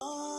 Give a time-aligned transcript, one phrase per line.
[0.00, 0.35] are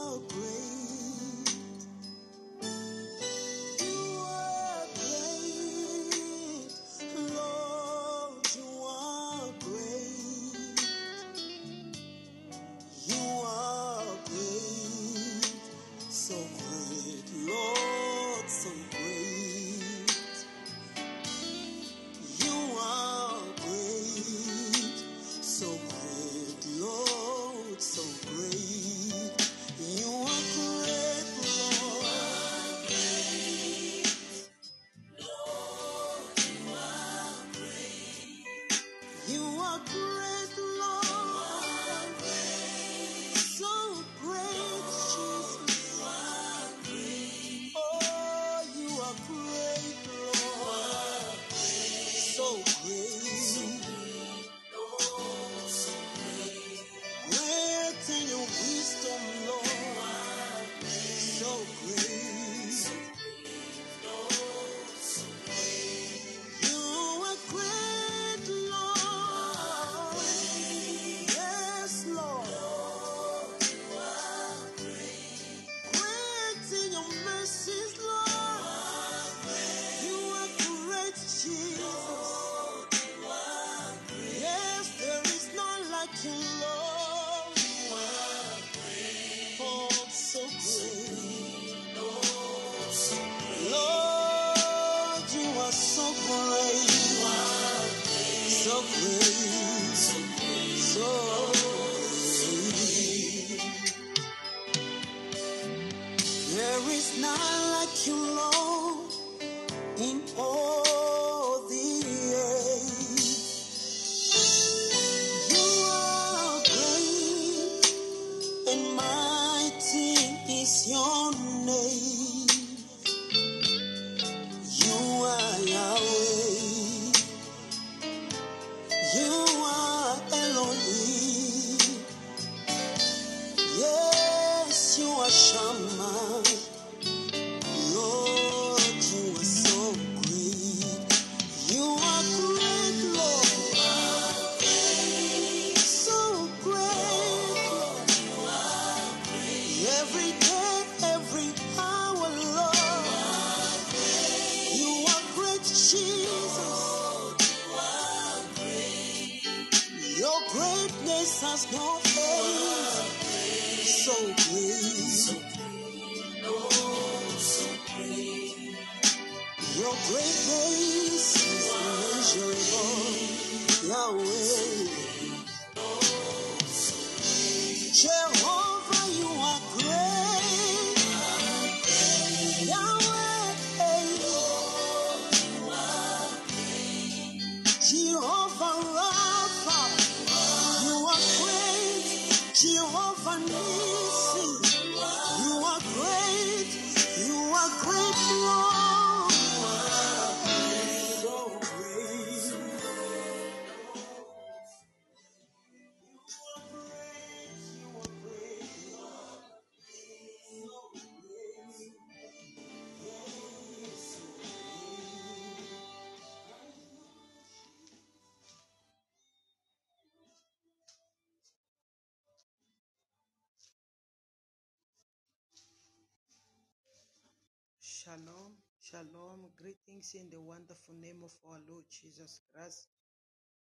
[230.16, 232.88] in the wonderful name of our Lord Jesus Christ.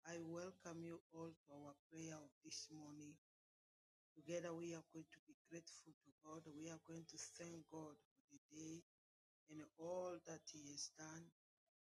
[0.06, 3.18] I welcome you all to our prayer of this morning.
[4.14, 6.46] Together, we are going to be grateful to God.
[6.54, 8.86] We are going to thank God for the day
[9.50, 11.26] and all that He has done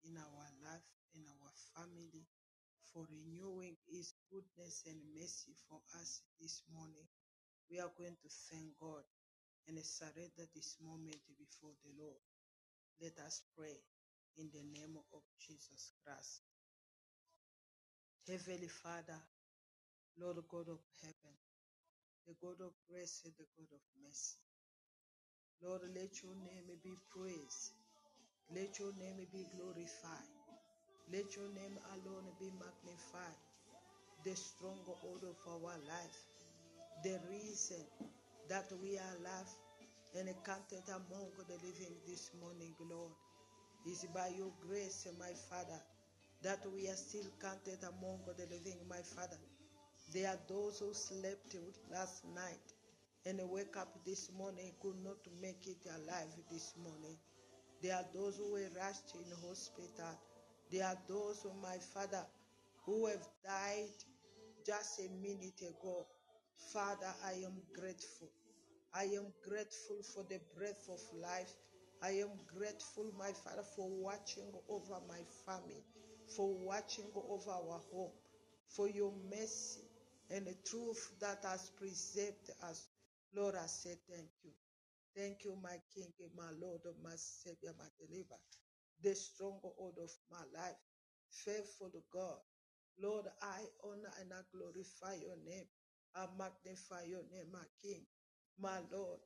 [0.07, 2.23] in our life, and our family,
[2.95, 7.11] for renewing His goodness and mercy for us this morning.
[7.67, 9.03] We are going to thank God
[9.67, 12.23] and surrender this moment before the Lord.
[13.03, 13.83] Let us pray
[14.39, 16.43] in the name of Jesus Christ.
[18.29, 19.21] Heavenly Father,
[20.21, 21.37] Lord God of heaven,
[22.27, 24.39] the God of grace and the God of mercy.
[25.63, 27.73] Lord, let your name be praised.
[28.55, 30.31] Let your name be glorified.
[31.13, 33.41] Let your name alone be magnified.
[34.25, 36.19] The stronghold of our life,
[37.05, 37.85] the reason
[38.49, 39.51] that we are alive
[40.19, 43.13] and counted among the living this morning, Lord,
[43.87, 45.81] is by your grace, my Father,
[46.43, 49.39] that we are still counted among the living, my Father.
[50.13, 51.57] There are those who slept
[51.93, 52.67] last night
[53.25, 57.17] and wake up this morning could not make it alive this morning.
[57.83, 60.19] There are those who were rushed in hospital.
[60.71, 62.25] There are those, my Father,
[62.85, 63.91] who have died
[64.67, 66.07] just a minute ago.
[66.73, 68.29] Father, I am grateful.
[68.95, 71.53] I am grateful for the breath of life.
[72.03, 75.85] I am grateful, my Father, for watching over my family,
[76.37, 78.13] for watching over our home,
[78.69, 79.83] for your mercy
[80.31, 82.89] and the truth that has preserved us.
[83.35, 84.53] Lord, I say thank you.
[85.17, 88.39] Thank you, my King, my Lord, my Savior, my deliverer,
[89.03, 90.77] the stronghold of my life.
[91.31, 92.39] Faithful God.
[92.99, 95.67] Lord, I honor and I glorify your name.
[96.15, 98.07] I magnify your name, my King,
[98.59, 99.21] my Lord,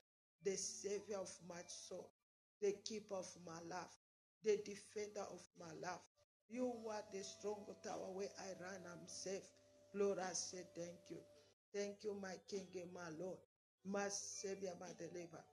[0.44, 2.12] the Savior of my soul,
[2.60, 3.96] the keeper of my life,
[4.44, 6.00] the defender of my life.
[6.48, 9.48] You are the strong tower where I run, I'm safe.
[9.94, 11.18] Lord, I say thank you.
[11.74, 13.38] Thank you, my King and my Lord,
[13.84, 15.44] my Savior, my deliverer.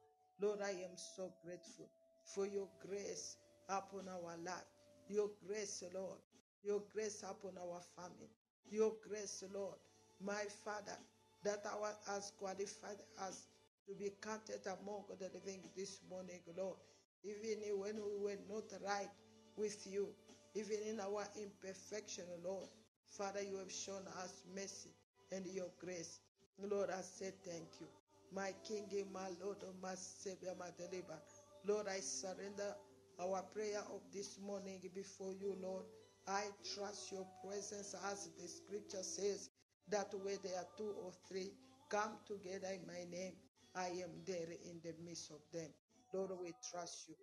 [0.42, 1.90] Lord, I am so grateful
[2.26, 3.38] for your grace
[3.70, 4.68] upon our life.
[5.08, 6.20] Your grace, Lord.
[6.64, 8.30] Your grace upon our family.
[8.70, 9.78] Your grace, Lord.
[10.20, 10.98] My Father,
[11.44, 13.48] that our has qualified us
[13.88, 16.78] to be counted among the living this morning, Lord.
[17.24, 19.10] Even when we were not right
[19.58, 20.08] with you,
[20.56, 22.68] even in our imperfection, Lord.
[23.10, 24.92] Father, you have shown us mercy
[25.32, 26.20] and your grace.
[26.60, 27.88] Lord, I say thank you.
[28.34, 31.20] My King, my Lord, oh, my Savior, my deliverer.
[31.66, 32.76] Lord, I surrender
[33.20, 35.86] our prayer of this morning before you, Lord.
[36.28, 36.44] I
[36.76, 39.50] trust your presence as the scripture says
[39.90, 41.52] that where there are two or three
[41.90, 43.34] come together in my name,
[43.76, 45.70] I am there in the midst of them.
[46.14, 47.16] Lord, we trust you.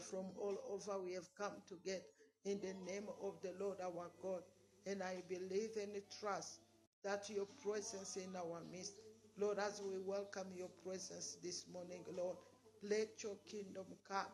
[0.00, 2.04] From all over we have come together
[2.44, 4.42] in the name of the Lord our God.
[4.86, 6.60] And I believe and trust
[7.04, 8.94] that your presence in our midst,
[9.38, 12.38] Lord, as we welcome your presence this morning, Lord,
[12.82, 14.32] let your kingdom come.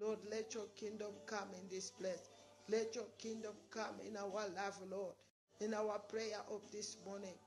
[0.00, 2.30] Lord, let your kingdom come in this place.
[2.68, 5.16] Let your kingdom come in our life, Lord,
[5.60, 7.38] in our prayer of this morning.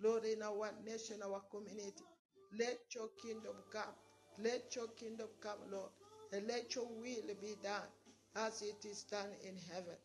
[0.00, 2.04] Lord, in our nation, our community.
[2.52, 3.94] Let your kingdom come.
[4.42, 5.90] Let your kingdom come, Lord,
[6.32, 7.88] and let your will be done
[8.36, 9.96] as it is done in heaven.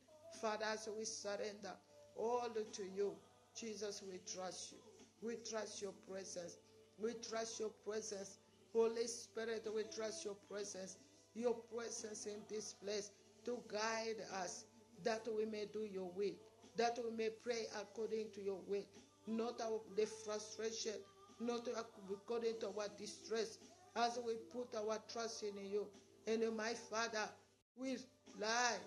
[0.42, 1.74] Father, as we surrender
[2.16, 3.14] all to you,
[3.56, 4.78] Jesus, we trust you.
[5.22, 6.58] We trust your presence.
[6.98, 8.38] We trust your presence.
[8.74, 10.98] Holy Spirit, we trust your presence.
[11.34, 13.12] Your presence in this place
[13.46, 14.66] to guide us
[15.04, 16.34] that we may do your will,
[16.78, 18.86] that we may pray according to your will,
[19.28, 20.94] not our, the frustration,
[21.40, 23.58] not according to our distress,
[23.96, 25.88] as we put our trust in you.
[26.28, 27.30] And my Father,
[27.78, 27.98] we
[28.36, 28.78] rely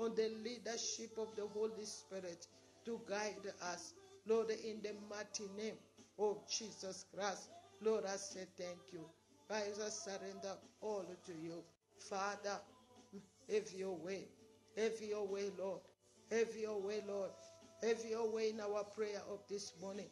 [0.00, 2.46] on the leadership of the Holy Spirit
[2.84, 3.94] to guide us.
[4.26, 5.76] Lord, in the mighty name
[6.18, 7.50] of Jesus Christ,
[7.82, 9.04] Lord, I say thank you.
[9.50, 11.62] I surrender all to you.
[11.98, 12.58] Father,
[13.52, 14.26] have your way.
[14.76, 15.80] Have your way, Lord.
[16.30, 17.30] Have your way, Lord.
[17.82, 20.08] Have your way in our prayer of this morning.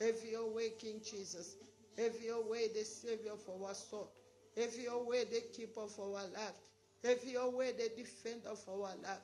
[0.00, 1.56] Have your way, King Jesus.
[1.98, 4.12] Have your way, the Savior of our soul.
[4.56, 6.58] Have your way, the keeper of our life.
[7.04, 9.20] Have your way, the defender of our life.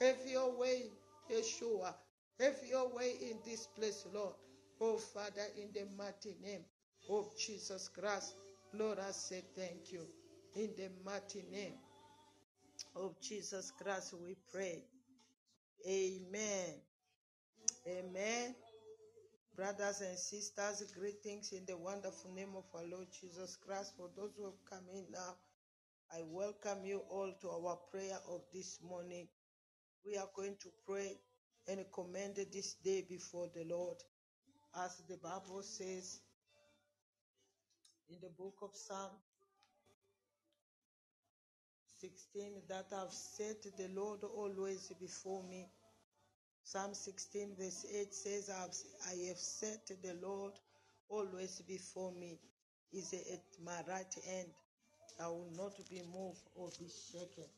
[0.00, 0.90] Have your way,
[1.30, 1.94] Yeshua.
[2.40, 4.34] Have your way in this place, Lord.
[4.80, 6.64] Oh, Father, in the mighty name
[7.10, 8.34] of Jesus Christ,
[8.74, 10.06] Lord, I say thank you.
[10.54, 11.74] In the mighty name
[12.94, 14.84] of Jesus Christ, we pray.
[15.86, 16.74] Amen.
[17.86, 18.54] Amen.
[19.58, 23.92] Brothers and sisters, greetings in the wonderful name of our Lord Jesus Christ.
[23.96, 25.34] For those who have come in now,
[26.12, 29.26] I welcome you all to our prayer of this morning.
[30.06, 31.16] We are going to pray
[31.66, 33.96] and commend this day before the Lord.
[34.76, 36.20] As the Bible says
[38.10, 39.10] in the book of Psalm
[42.00, 45.66] 16, that I've set the Lord always before me.
[46.68, 50.52] Psalm 16, verse 8 says, I have set the Lord
[51.08, 52.38] always before me.
[52.92, 54.48] Is at my right hand.
[55.18, 57.48] I will not be moved or be shaken.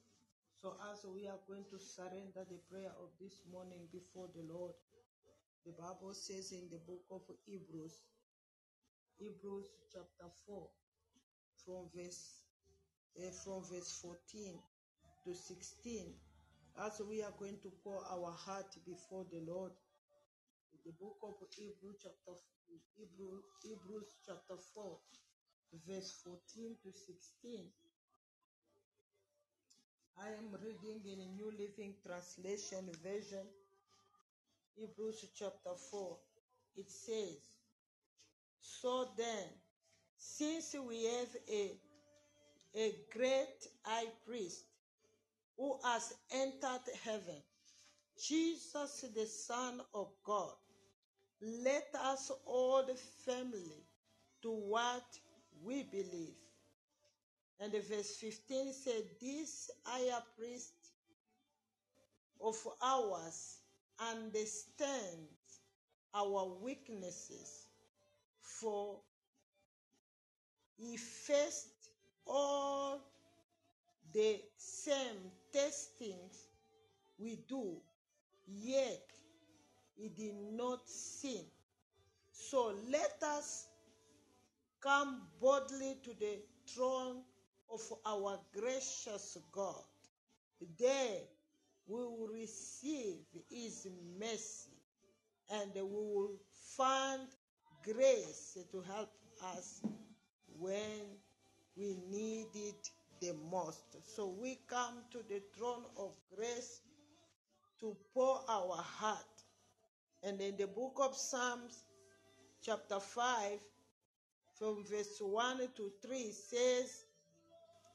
[0.63, 4.75] So, as we are going to surrender the prayer of this morning before the Lord,
[5.67, 7.99] the Bible says in the book of Hebrews,
[9.19, 10.69] Hebrews chapter 4,
[11.67, 12.47] from verse
[13.19, 14.55] uh, from verse 14
[15.27, 16.15] to 16,
[16.83, 19.73] as we are going to pour our heart before the Lord,
[20.87, 22.41] the book of Hebrew chapter
[22.97, 24.97] Hebrew, Hebrews chapter 4,
[25.87, 27.67] verse 14 to 16.
[30.23, 33.45] I am reading in a New Living Translation version,
[34.77, 36.17] Hebrews chapter 4.
[36.79, 37.37] It says,
[38.61, 39.49] So then,
[40.17, 41.73] since we have a,
[42.75, 44.70] a great high priest
[45.61, 47.43] who has entered heaven,
[48.19, 50.55] Jesus, the Son of God,
[51.43, 52.87] let us all
[53.27, 53.85] family
[54.41, 55.05] to what
[55.63, 56.39] we believe.
[57.61, 60.73] And the verse 15 said, This higher priest
[62.43, 63.59] of ours
[63.99, 65.61] understands
[66.15, 67.67] our weaknesses,
[68.41, 68.97] for
[70.79, 71.91] he faced
[72.27, 73.10] all
[74.13, 76.49] the same testings
[77.19, 77.77] we do,
[78.47, 79.07] yet
[79.97, 81.45] he did not sin.
[82.33, 83.69] So let us
[84.81, 87.23] come boldly to the throne
[87.73, 89.85] of our gracious God.
[90.79, 91.21] There
[91.87, 93.19] we will receive
[93.51, 93.87] his
[94.19, 94.71] mercy
[95.51, 96.33] and we will
[96.77, 97.29] find
[97.85, 99.11] grace to help
[99.57, 99.83] us
[100.59, 101.19] when
[101.77, 102.91] we need it
[103.21, 103.97] the most.
[104.03, 106.81] So we come to the throne of grace
[107.81, 109.25] to pour our heart.
[110.23, 111.85] And in the book of Psalms,
[112.63, 113.59] chapter 5,
[114.59, 117.05] from verse 1 to 3, says,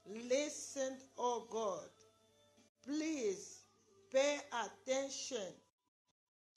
[0.07, 1.89] Listen, O God,
[2.85, 3.61] please
[4.11, 5.53] pay attention.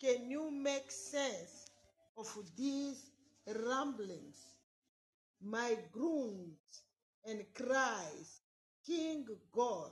[0.00, 1.70] Can you make sense
[2.16, 3.10] of these
[3.46, 4.38] ramblings?
[5.42, 6.82] My groans
[7.26, 8.40] and cries,
[8.88, 9.90] King God,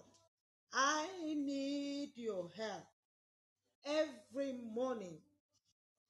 [0.72, 2.86] I need your help.
[3.84, 5.18] Every morning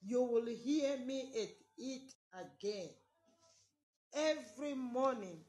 [0.05, 2.91] you will hear me at it again.
[4.15, 5.41] Every morning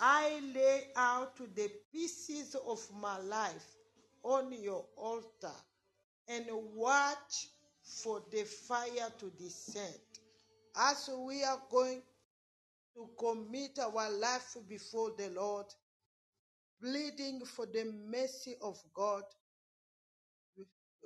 [0.00, 3.76] I lay out the pieces of my life
[4.24, 5.54] on your altar
[6.26, 7.50] and watch
[7.84, 9.94] for the fire to descend.
[10.76, 12.02] As we are going
[12.96, 15.66] to commit our life before the Lord,
[16.80, 19.22] pleading for the mercy of God,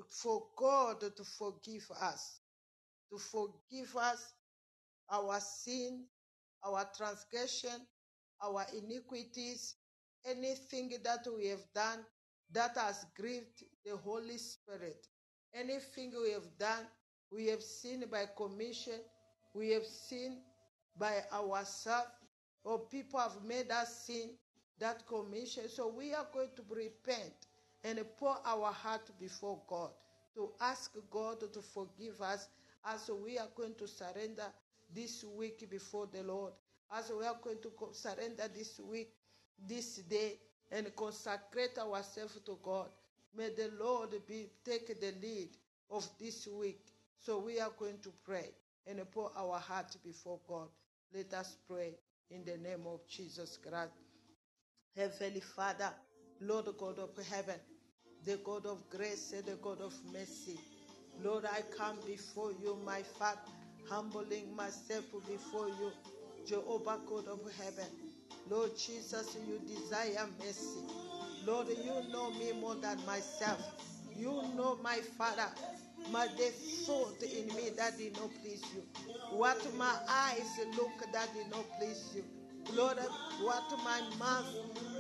[0.09, 2.41] for God to forgive us,
[3.11, 4.35] to forgive us
[5.11, 6.07] our sin,
[6.65, 7.87] our transgression,
[8.43, 9.77] our iniquities,
[10.27, 12.05] anything that we have done
[12.53, 15.07] that has grieved the Holy Spirit,
[15.55, 16.87] anything we have done,
[17.31, 19.01] we have sinned by commission,
[19.55, 20.39] we have sinned
[20.99, 22.11] by ourselves,
[22.65, 24.37] or people have made us sin
[24.83, 25.69] that commission.
[25.69, 27.47] So we are going to repent
[27.85, 29.91] and pour our heart before God
[30.35, 32.49] to ask God to forgive us
[32.85, 34.47] as we are going to surrender
[34.93, 36.53] this week before the Lord,
[36.93, 39.13] as we are going to surrender this week,
[39.69, 40.39] this day,
[40.73, 42.89] and consecrate ourselves to God.
[43.37, 45.51] May the Lord be take the lead
[45.91, 46.81] of this week.
[47.21, 48.51] So we are going to pray
[48.87, 50.69] and pour our heart before God.
[51.15, 51.95] Let us pray
[52.31, 53.93] in the name of Jesus Christ.
[54.97, 55.91] Heavenly Father,
[56.41, 57.59] Lord God of heaven,
[58.27, 60.61] the God of grace and the God of mercy.
[61.23, 63.41] Lord, I come before you, my Father,
[63.89, 65.93] humbling myself before you,
[66.47, 67.89] Jehovah God of heaven.
[68.51, 70.81] Lord Jesus, you desire mercy.
[71.47, 73.61] Lord, you know me more than myself.
[74.15, 75.49] You know my Father,
[76.11, 76.51] my the
[76.85, 78.83] thought in me that did not please you.
[79.31, 82.42] What my eyes look that did not please you.
[82.71, 82.99] Lord,
[83.43, 84.47] what my mouth,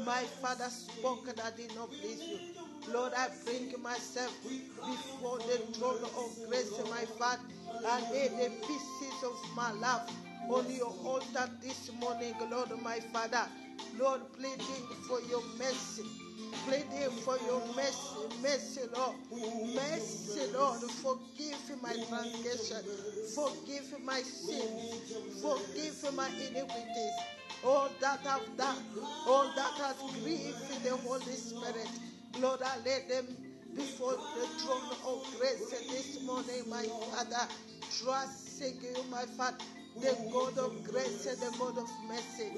[0.04, 2.38] my Father spoke that did not please you.
[2.92, 7.42] Lord, I bring myself before the throne of grace, my Father.
[7.86, 10.10] I lay the pieces of my life
[10.48, 13.46] on your altar this morning, Lord, my Father.
[13.98, 16.02] Lord, pleading for your mercy.
[16.66, 19.16] Pleading for your mercy, mercy, Lord.
[19.74, 20.80] Mercy, Lord.
[20.80, 22.84] Forgive my transgression.
[23.34, 25.12] Forgive my sins.
[25.40, 27.12] Forgive my iniquities.
[27.64, 28.76] All that I've done,
[29.26, 31.88] all oh, that has grieved the Holy Spirit.
[32.40, 33.36] Lord, I lay them
[33.76, 37.46] before the throne of grace this morning, my Father.
[38.02, 39.58] Trusting you, my Father,
[39.94, 42.50] the God of grace and the God of mercy.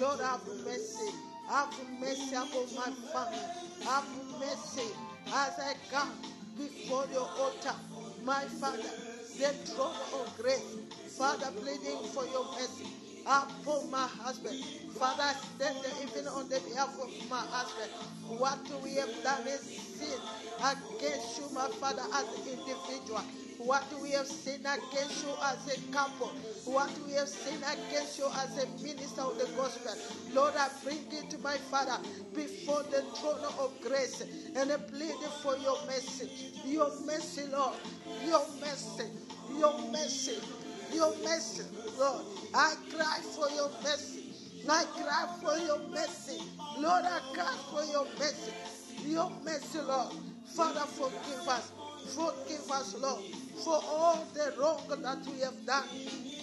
[0.00, 1.14] Lord, have mercy.
[1.48, 3.38] Have mercy upon my family.
[3.84, 4.04] Have
[4.40, 4.90] mercy
[5.28, 6.10] as I come
[6.56, 7.76] before your altar,
[8.24, 8.90] my Father,
[9.38, 10.78] the throne of grace.
[11.16, 14.56] Father, pleading for your mercy upon my husband.
[14.98, 17.90] Father, I stand even on the behalf of my husband.
[18.40, 20.20] What we have done is sin
[20.64, 23.22] against you, my Father, as an individual.
[23.58, 26.28] What we have sinned against you as a couple.
[26.64, 29.92] What we have sinned against you as a minister of the gospel.
[30.34, 31.98] Lord, I bring it to my Father
[32.34, 34.22] before the throne of grace
[34.56, 36.30] and I plead for your mercy.
[36.64, 37.76] Your mercy, Lord.
[38.26, 39.04] Your mercy.
[39.58, 40.67] Your mercy.
[40.92, 41.64] Your mercy,
[41.98, 42.24] Lord.
[42.54, 44.32] I cry for your mercy.
[44.68, 46.42] I cry for your mercy.
[46.78, 48.52] Lord, I cry for your mercy.
[49.06, 50.14] Your mercy, Lord.
[50.46, 51.72] Father, forgive us.
[52.14, 53.24] Forgive us, Lord,
[53.64, 55.88] for all the wrong that we have done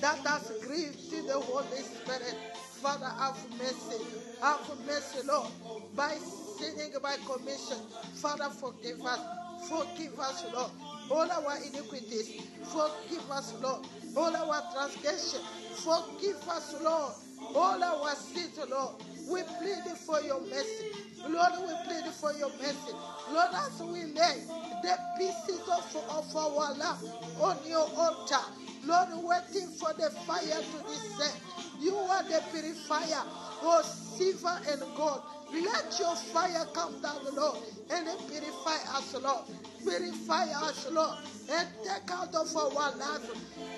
[0.02, 2.36] that has grieved the Holy Spirit.
[2.82, 4.04] Father, have mercy.
[4.42, 5.52] Have mercy, Lord,
[5.96, 7.78] by sinning by commission.
[8.16, 9.22] Father, forgive us.
[9.70, 10.72] Forgive us, Lord.
[11.12, 12.42] All our iniquities.
[12.66, 13.86] Forgive us, Lord.
[14.18, 15.42] All our transgression.
[15.76, 17.14] Forgive us, Lord.
[17.56, 18.96] All our sins, Lord.
[19.30, 20.92] We plead for your mercy.
[21.28, 22.94] Lord, we plead for your mercy.
[23.32, 24.44] Lord, as we lay
[24.84, 27.04] the pieces of, of our love
[27.42, 28.44] on your altar,
[28.86, 31.42] Lord, waiting for the fire to descend.
[31.80, 33.24] You are the purifier,
[33.64, 35.22] oh silver and gold.
[35.64, 37.60] Let your fire come down, Lord,
[37.92, 39.46] and purify us, Lord.
[39.84, 41.18] Purify us, Lord,
[41.52, 43.30] and take out of our life,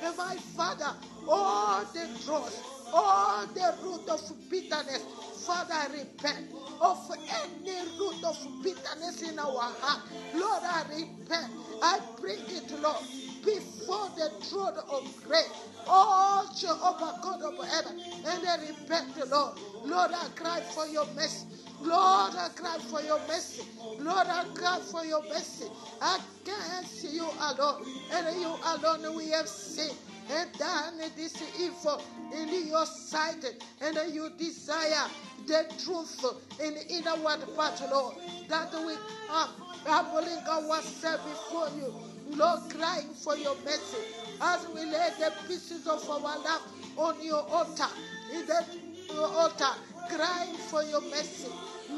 [0.03, 0.95] and my Father,
[1.27, 2.61] all the dross,
[2.93, 5.03] all the root of bitterness.
[5.45, 6.47] Father, repent
[6.81, 6.99] of
[7.45, 10.01] any root of bitterness in our heart.
[10.33, 11.53] Lord, I repent.
[11.81, 13.03] I bring it, Lord,
[13.45, 15.51] before the throne of grace.
[15.87, 19.55] Oh, Jehovah God of heaven, and I repent, Lord.
[19.85, 21.45] Lord, I cry for your mercy.
[21.79, 23.63] Lord, I cry for your mercy.
[23.97, 25.65] Lord, I cry for your mercy.
[26.01, 32.05] I can't see you alone, and you alone we have sinned and done this evil
[32.31, 33.45] in your sight,
[33.81, 35.11] and you desire
[35.45, 36.23] the truth
[36.59, 38.17] in inward part, Lord,
[38.47, 38.97] that we
[39.29, 39.49] are
[39.85, 43.99] humbling ourselves before you, Lord, crying for your mercy.
[44.41, 46.61] As we lay the pieces of our life
[46.95, 47.87] on your altar,
[48.29, 48.67] in the
[49.09, 49.65] your altar,
[50.09, 51.49] crying for your mercy.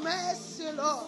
[0.02, 1.06] Mercy, Lord.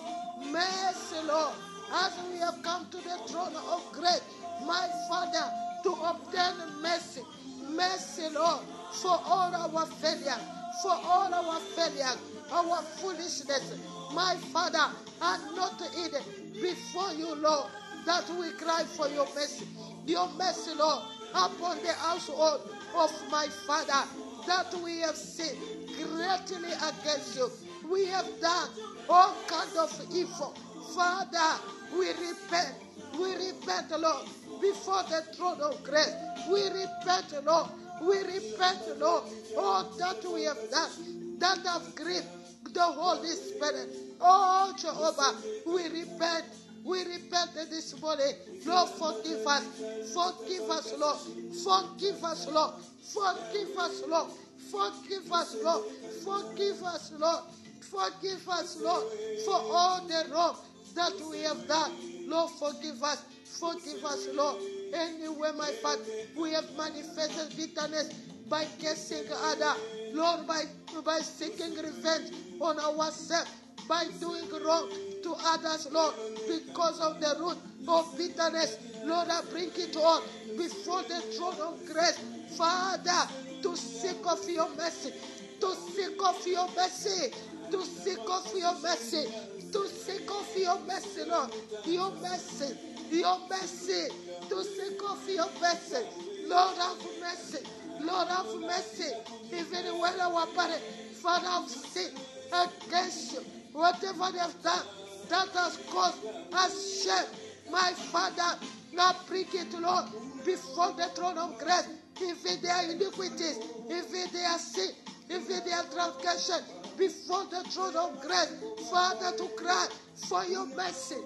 [0.50, 1.54] Mercy, Lord.
[1.92, 4.22] As we have come to the throne of grace,
[4.66, 5.44] my Father,
[5.84, 7.22] to obtain mercy.
[7.70, 8.60] Mercy, Lord,
[8.92, 10.42] for all our failures,
[10.82, 12.18] for all our failures,
[12.52, 13.74] our foolishness.
[14.14, 14.92] My Father,
[15.22, 16.22] and not hidden
[16.60, 17.68] before you, Lord,
[18.06, 19.66] that we cry for your mercy.
[20.06, 21.02] Your mercy, Lord,
[21.34, 22.60] upon the household
[22.96, 24.08] of my Father,
[24.46, 25.58] that we have sinned
[25.96, 27.50] greatly against you.
[27.90, 28.68] We have done
[29.08, 30.54] all kind of evil.
[30.94, 31.62] Father,
[31.98, 32.76] we repent.
[33.18, 34.26] We repent, Lord,
[34.60, 36.14] before the throne of grace.
[36.50, 37.70] We repent, Lord.
[38.02, 39.24] We repent, Lord,
[39.56, 42.26] all that we have done, that have grieved
[42.72, 43.90] the Holy Spirit.
[44.20, 46.46] Oh, Jehovah, we repent.
[46.84, 48.34] We repent this morning.
[48.66, 49.64] Lord, forgive us.
[50.12, 51.18] Forgive us, Lord.
[51.62, 52.74] Forgive us, Lord.
[53.12, 54.30] Forgive us, Lord.
[54.70, 55.84] Forgive us, Lord.
[56.24, 57.44] Forgive us, Lord.
[57.80, 59.04] Forgive us, Lord,
[59.44, 60.56] for all the wrong
[60.94, 61.92] that we have done.
[62.26, 63.24] Lord, forgive us.
[63.60, 64.62] Forgive us, Lord.
[64.94, 66.02] Anywhere, my Father,
[66.36, 68.12] we have manifested bitterness
[68.48, 69.74] by cursing other.
[70.12, 70.64] Lord, by,
[71.04, 73.50] by seeking revenge on ourselves,
[73.88, 74.88] by doing wrong
[75.22, 76.14] to others, Lord,
[76.46, 77.58] because of the root
[77.88, 78.78] of bitterness.
[79.04, 80.22] Lord, I bring it all
[80.56, 82.18] before the throne of grace.
[82.56, 83.28] Father,
[83.62, 85.12] to seek of your mercy,
[85.60, 87.32] to seek of your mercy,
[87.70, 89.26] to seek of your mercy,
[89.72, 91.50] to seek of your mercy, Lord,
[91.86, 92.74] your mercy,
[93.10, 94.08] your mercy,
[94.48, 96.04] to seek of your mercy.
[96.46, 97.64] Lord, have mercy.
[98.00, 99.12] Lord, have mercy.
[99.52, 100.82] Even when our parents,
[101.22, 102.18] Father, have sinned
[102.52, 103.40] against you,
[103.72, 104.84] whatever they have done,
[105.32, 106.18] that has caused
[106.52, 107.72] us shame.
[107.72, 108.58] My Father,
[108.92, 110.04] now bring it, Lord,
[110.44, 111.88] before the throne of grace.
[112.20, 114.90] If it their iniquities, if it their sin,
[115.30, 116.60] if it their transgression,
[116.98, 118.52] before the throne of grace,
[118.90, 119.88] Father, to cry
[120.28, 121.16] for your mercy.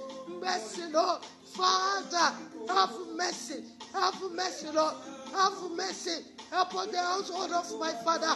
[0.41, 1.23] Mercy, Lord.
[1.57, 2.37] Father,
[2.69, 3.65] have mercy.
[3.93, 4.95] Have mercy, Lord.
[5.35, 8.29] Have mercy upon the household of my Father.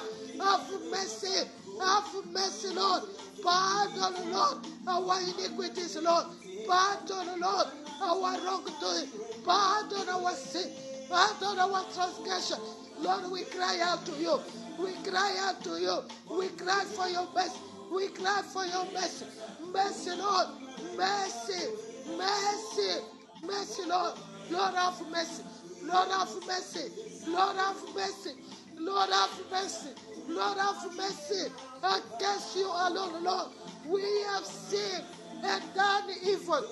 [0.42, 1.48] Have mercy.
[1.80, 3.04] Have mercy, Lord.
[3.42, 6.26] Pardon, Lord, our iniquities, Lord.
[6.68, 7.68] Pardon, Lord,
[8.02, 9.08] our wrongdoing.
[9.44, 10.70] Pardon our sin.
[11.08, 12.58] Pardon our transgression.
[13.00, 14.38] Lord, we cry out to you.
[14.78, 16.00] We cry out to you.
[16.30, 17.60] We cry for your mercy.
[17.92, 19.26] We cry for your mercy.
[19.72, 20.48] Mercy, Lord.
[20.96, 21.68] Mercy.
[22.16, 23.00] Mercy.
[23.44, 24.14] Mercy, Lord.
[24.50, 25.44] Lord, have mercy.
[25.84, 26.90] Lord, have mercy.
[27.28, 28.32] Lord, have mercy.
[28.78, 29.90] Lord, have mercy.
[30.30, 31.52] Lord, have mercy.
[31.82, 33.48] Against you alone, Lord.
[33.86, 35.04] We have sinned
[35.44, 36.64] and done evil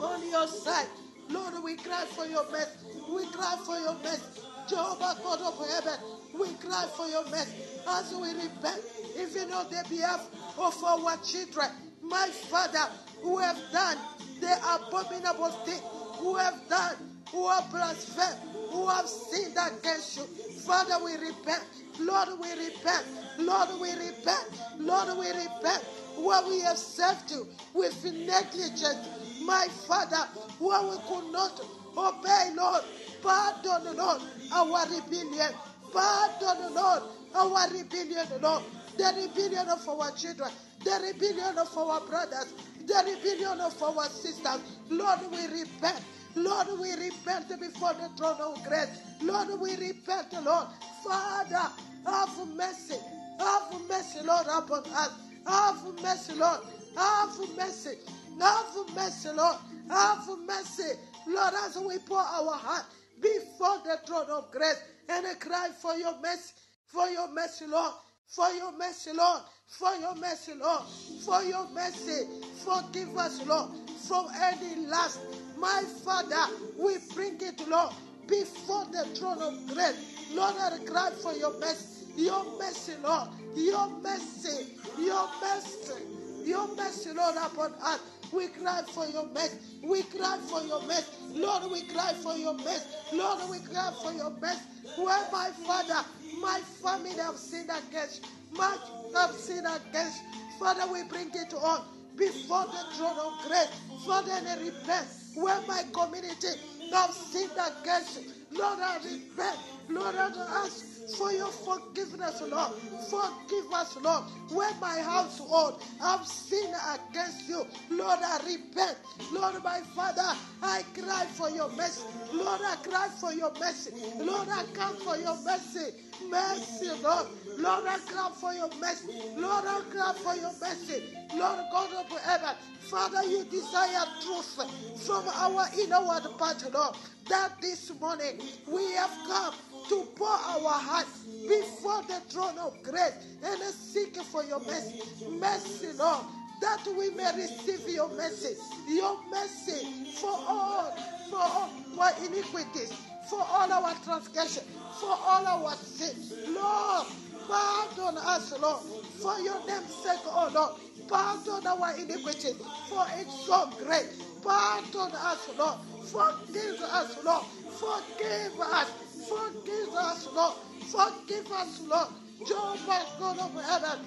[0.00, 0.88] on your side.
[1.30, 2.70] Lord, we cry for your mercy.
[3.10, 4.42] We cry for your mercy.
[4.68, 6.00] Jehovah God of heaven,
[6.38, 7.52] we cry for your mercy
[7.88, 8.82] as we repent,
[9.18, 11.68] even on the behalf of our children.
[12.02, 12.90] My Father,
[13.22, 13.98] who have done
[14.40, 15.80] the abominable thing,
[16.18, 16.96] who have done,
[17.32, 20.24] who have blasphemed, who have sinned against you.
[20.66, 21.64] Father, we repent.
[22.00, 23.06] Lord, we repent.
[23.38, 24.48] Lord, we repent.
[24.78, 25.84] Lord, we repent.
[26.16, 29.08] What we have served you with negligence,
[29.42, 30.24] my Father,
[30.58, 31.60] where we could not
[31.96, 32.82] obey, Lord.
[33.22, 35.52] Pardon, Lord, our rebellion.
[35.92, 37.02] Pardon, Lord,
[37.34, 38.62] our rebellion, Lord.
[38.98, 40.50] The rebellion of our children,
[40.84, 42.54] the rebellion of our brothers,
[42.86, 44.60] the rebellion of our sisters.
[44.90, 46.02] Lord, we repent.
[46.36, 48.90] Lord, we repent before the throne of grace.
[49.22, 50.68] Lord, we repent, Lord.
[51.04, 51.72] Father,
[52.06, 52.96] have mercy.
[53.40, 55.12] Have mercy, Lord, upon us.
[55.46, 56.60] Have mercy, Lord.
[56.96, 57.96] Have mercy.
[58.40, 59.56] Have mercy, Lord.
[59.90, 60.92] Have mercy.
[61.26, 62.86] Lord, as we pour our heart
[63.20, 66.54] before the throne of grace and cry for your mercy,
[66.86, 67.92] for your mercy, Lord.
[68.28, 69.42] For your mercy, Lord.
[69.68, 70.82] For your mercy, Lord.
[71.24, 72.26] For your mercy.
[72.64, 73.70] Forgive us, Lord,
[74.08, 75.20] from any last.
[75.56, 77.92] My Father, we bring it, Lord,
[78.28, 80.30] before the throne of grace.
[80.34, 82.06] Lord, I cry for your mercy.
[82.16, 83.28] Your mercy, Lord.
[83.56, 84.66] Your mercy.
[84.98, 86.02] Your mercy.
[86.44, 88.00] Your mercy, Lord, upon us.
[88.32, 89.58] We cry for your mercy.
[89.82, 91.06] We cry for your mercy.
[91.34, 92.86] Lord, we cry for your mercy.
[93.12, 94.62] Lord, we cry for your mercy.
[94.96, 96.06] Where my father,
[96.40, 98.80] my family have sinned against, much
[99.14, 100.22] have sinned against.
[100.58, 101.82] Father, we bring it on
[102.16, 103.68] before the throne of grace.
[104.06, 105.25] Father, and repent.
[105.36, 106.48] Where my community
[106.92, 108.58] have sinned against, you.
[108.58, 109.60] Lord, I repent.
[109.90, 110.30] Lord, I
[110.66, 112.72] ask for your forgiveness, Lord.
[113.10, 114.24] Forgive us, Lord.
[114.50, 118.98] Where my household have sinned against you, Lord, I repent.
[119.30, 122.06] Lord, my Father, I cry for your mercy.
[122.32, 123.92] Lord, I cry for your mercy.
[124.18, 125.92] Lord, I come for your mercy.
[126.30, 127.26] Mercy, Lord.
[127.58, 129.12] Lord, I cry for your mercy.
[129.36, 131.02] Lord, I cry for your mercy.
[131.34, 134.58] Lord God of heaven, Father, you desire truth
[135.06, 136.94] from our inward part, Lord.
[137.28, 139.54] That this morning we have come
[139.88, 145.00] to pour our hearts before the throne of grace and seek for your mercy.
[145.40, 146.24] Mercy, Lord,
[146.60, 148.56] that we may receive your mercy,
[148.88, 149.86] your mercy
[150.20, 150.92] for all,
[151.30, 152.92] for all our iniquities,
[153.28, 154.64] for all our transgression,
[155.00, 156.34] for all our sins.
[156.48, 157.06] Lord,
[157.48, 158.82] pardon us, Lord,
[159.22, 160.72] for your name's sake, oh Lord.
[161.08, 162.56] Pardon our iniquities,
[162.88, 164.08] for it's so great.
[164.42, 165.78] Pardon us, Lord.
[166.02, 167.46] Forgive us, Lord.
[167.70, 168.92] Forgive us.
[169.28, 170.54] Forgive us, Lord.
[170.90, 172.08] Forgive us, Lord.
[172.46, 174.06] Jehovah God of heaven.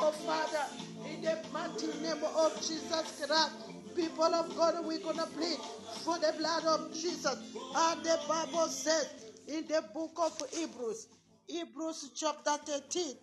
[0.00, 0.64] Oh, Father,
[1.10, 3.52] in the mighty name of Jesus Christ,
[3.96, 5.58] people of God, we're going to plead
[6.04, 7.36] for the blood of Jesus.
[7.74, 9.08] And the Bible says
[9.48, 11.08] in the book of Hebrews,
[11.46, 13.16] Hebrews chapter 13,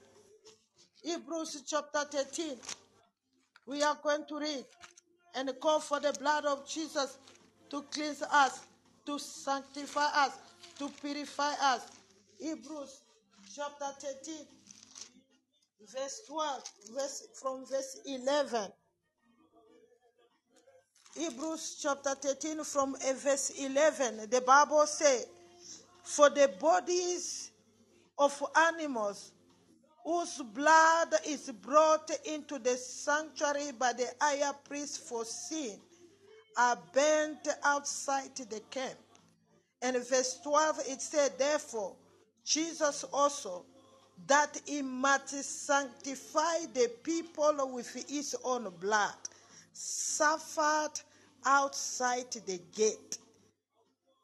[1.03, 2.57] Hebrews chapter 13,
[3.67, 4.65] we are going to read
[5.35, 7.17] and call for the blood of Jesus
[7.69, 8.65] to cleanse us,
[9.05, 10.31] to sanctify us,
[10.79, 11.87] to purify us.
[12.39, 13.01] Hebrews
[13.55, 14.35] chapter 13,
[15.93, 18.71] verse 12, verse, from verse 11.
[21.17, 25.27] Hebrews chapter 13 from verse 11, the Bible says,
[26.03, 27.51] For the bodies
[28.17, 29.31] of animals
[30.03, 35.79] whose blood is brought into the sanctuary by the higher priest for sin
[36.57, 39.04] are burnt outside the camp.
[39.85, 41.95] And verse 12 it said, Therefore,
[42.43, 43.63] Jesus also,
[44.25, 49.13] that he might sanctify the people with his own blood,
[49.73, 50.89] suffered
[51.45, 53.19] outside the gate.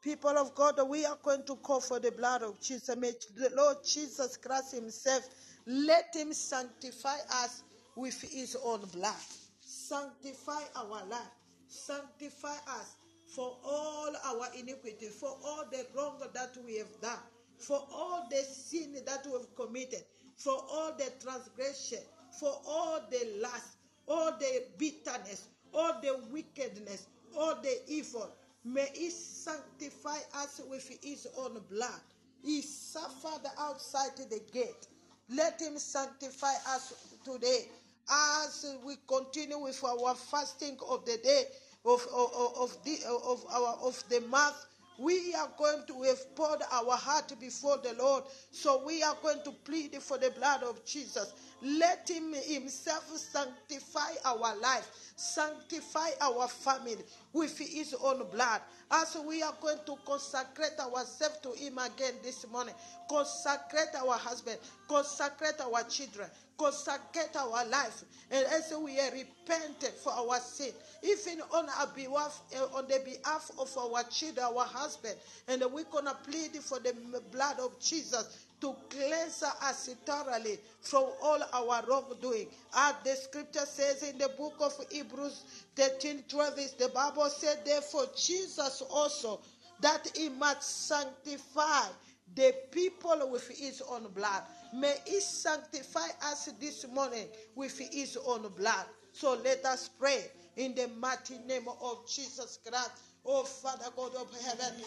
[0.02, 2.96] People of God, we are going to call for the blood of Jesus.
[2.96, 5.28] May the Lord Jesus Christ Himself
[5.64, 7.62] let Him sanctify us
[7.94, 9.14] with His own blood.
[9.60, 11.30] Sanctify our life.
[11.68, 12.96] Sanctify us
[13.34, 17.18] for all our iniquity, for all the wrong that we have done,
[17.58, 20.04] for all the sin that we have committed,
[20.36, 22.00] for all the transgression,
[22.38, 28.30] for all the lust, all the bitterness, all the wickedness, all the evil.
[28.64, 32.00] May He sanctify us with His own blood.
[32.44, 34.88] He suffered outside the gate.
[35.30, 37.68] Let Him sanctify us today
[38.10, 41.44] as we continue with our fasting of the day
[41.84, 44.56] of, of, the, of, our, of the month,
[44.98, 48.24] we are going to have poured our heart before the Lord.
[48.50, 51.32] So we are going to plead for the blood of Jesus.
[51.62, 56.96] Let Him Himself sanctify our life, sanctify our family
[57.32, 58.60] with His own blood.
[58.90, 62.74] As we are going to consecrate ourselves to Him again this morning,
[63.08, 68.02] consecrate our husband, consecrate our children, consecrate our life.
[68.32, 70.72] And as we are repentant for our sin,
[71.04, 75.14] even on our behalf, uh, on the behalf of our children, our husband,
[75.46, 76.92] and we're gonna plead for the
[77.30, 82.46] blood of Jesus to cleanse us thoroughly from all our wrongdoing.
[82.76, 85.42] As the scripture says in the book of Hebrews
[85.74, 89.40] 13 12, the Bible said, Therefore, Jesus also,
[89.80, 91.88] that he might sanctify
[92.36, 94.44] the people with his own blood.
[94.72, 98.86] May he sanctify us this morning with his own blood.
[99.12, 103.11] So let us pray in the mighty name of Jesus Christ.
[103.24, 104.82] Oh, Father God of heaven,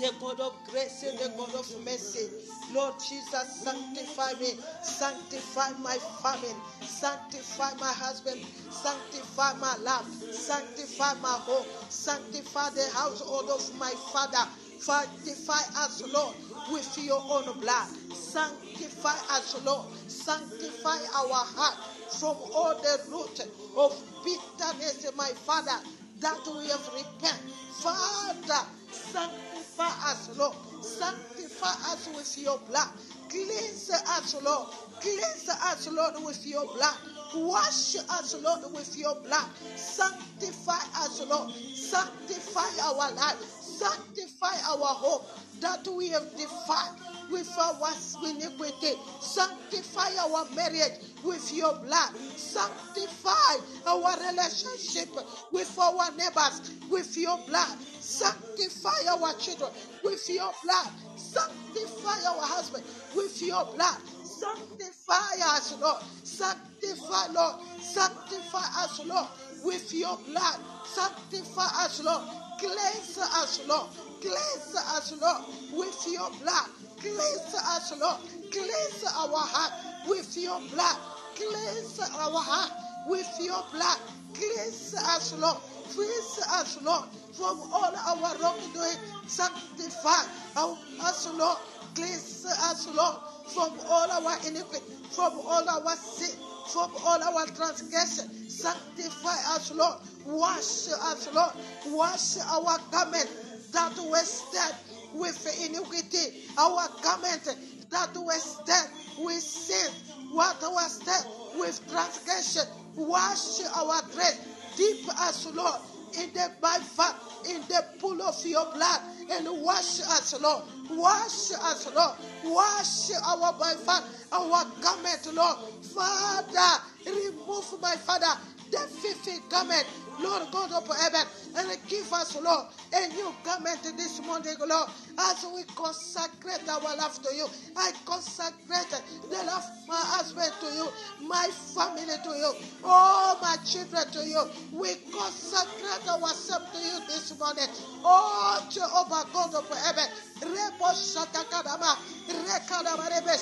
[0.00, 2.28] the God of grace and the God of mercy.
[2.74, 8.40] Lord Jesus, sanctify me, sanctify my family, sanctify my husband,
[8.70, 14.50] sanctify my life, sanctify my home, sanctify the household of my father.
[14.80, 16.34] Sanctify us, Lord,
[16.72, 17.86] with your own blood.
[18.14, 19.86] Sanctify us, Lord.
[20.08, 21.76] Sanctify our heart
[22.18, 25.78] from all the root of bitterness, my Father
[26.20, 27.52] that we have repented.
[27.82, 30.56] Father, sanctify us, Lord.
[30.82, 32.88] Sanctify us with your blood.
[33.28, 34.68] Cleanse us, Lord.
[35.00, 36.96] Cleanse us, Lord, with your blood.
[37.34, 39.48] Wash us, Lord, with your blood.
[39.76, 41.52] Sanctify us, Lord.
[41.52, 43.40] Sanctify our life.
[43.40, 45.26] Sanctify our hope
[45.60, 46.98] that we have defiled
[47.30, 47.92] with our
[48.24, 48.94] iniquity.
[49.20, 52.16] Sanctify our marriage with your blood.
[52.36, 55.08] Sanctify our relationship
[55.52, 57.78] with our neighbors with your blood.
[58.00, 59.70] Sanctify our children
[60.04, 60.88] with your blood.
[61.16, 63.98] Sanctify our husband with your blood.
[64.24, 66.02] Sanctify us, Lord.
[66.24, 67.56] Sanctify, Lord.
[67.80, 69.26] Sanctify us, Lord,
[69.64, 70.60] with your blood.
[70.84, 72.22] Sanctify us, Lord.
[72.58, 73.90] Cleanse us, Lord.
[74.20, 76.68] Cleanse us, Lord, with your blood.
[77.00, 78.20] Cleanse us, Lord.
[78.52, 79.72] Cleanse our heart
[80.08, 80.96] with your blood.
[81.36, 82.72] Cleanse our heart
[83.06, 83.98] with your blood.
[84.34, 85.58] Cleanse us, Lord.
[85.94, 88.98] Cleanse us, Lord, from all our wrongdoing.
[89.26, 90.24] Sanctify
[90.56, 91.58] us, Lord.
[91.94, 93.16] Cleanse us, Lord,
[93.48, 96.38] from all our iniquity, from all our sin,
[96.72, 98.28] from all our transgression.
[98.48, 99.98] Sanctify us, Lord.
[100.26, 101.52] Wash us, Lord.
[101.88, 103.28] Wash our garment
[103.72, 106.44] that was stained with iniquity.
[106.58, 107.44] Our garment
[107.90, 109.92] that was stained with sin.
[110.32, 111.26] What was stained
[111.58, 112.62] with transgression.
[112.96, 114.40] Wash our dress.
[114.76, 115.80] Dip us, Lord,
[116.18, 116.50] in the
[116.96, 117.16] fat,
[117.48, 120.64] in the pool of your blood, and wash us, Lord.
[120.90, 122.16] Wash us, Lord.
[122.44, 125.58] Wash our fat, our garment, Lord.
[125.94, 129.86] Father, remove my Father the fifth garment,
[130.22, 135.44] Lord God of heaven, and give us, Lord, a new garment this morning, Lord, as
[135.54, 137.46] we consecrate our life to you.
[137.76, 138.90] I consecrate
[139.30, 140.88] the love of my husband to you,
[141.28, 142.52] my family to you,
[142.84, 144.42] all my children to you.
[144.72, 147.68] We consecrate ourselves to you this morning.
[148.04, 150.08] Oh, Jehovah God of heaven,
[150.42, 151.96] Rebo Shatakadama,
[152.28, 153.36] Rekadama Rebe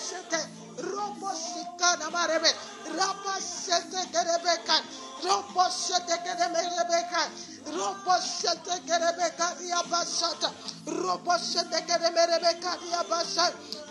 [0.78, 2.52] Robo Sikana Marebe,
[2.96, 4.82] Rapa Sete Gerebekan,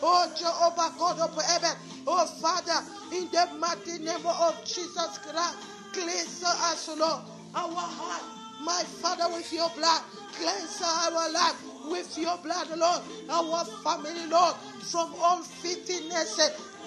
[0.03, 1.75] Oh Jehovah God of heaven,
[2.07, 5.57] oh Father, in the mighty name of Jesus Christ,
[5.93, 7.21] cleanse us, Lord,
[7.55, 8.23] our heart,
[8.63, 10.01] my Father, with your blood,
[10.33, 16.37] cleanse our life with your blood, Lord, our family, Lord, from all filthiness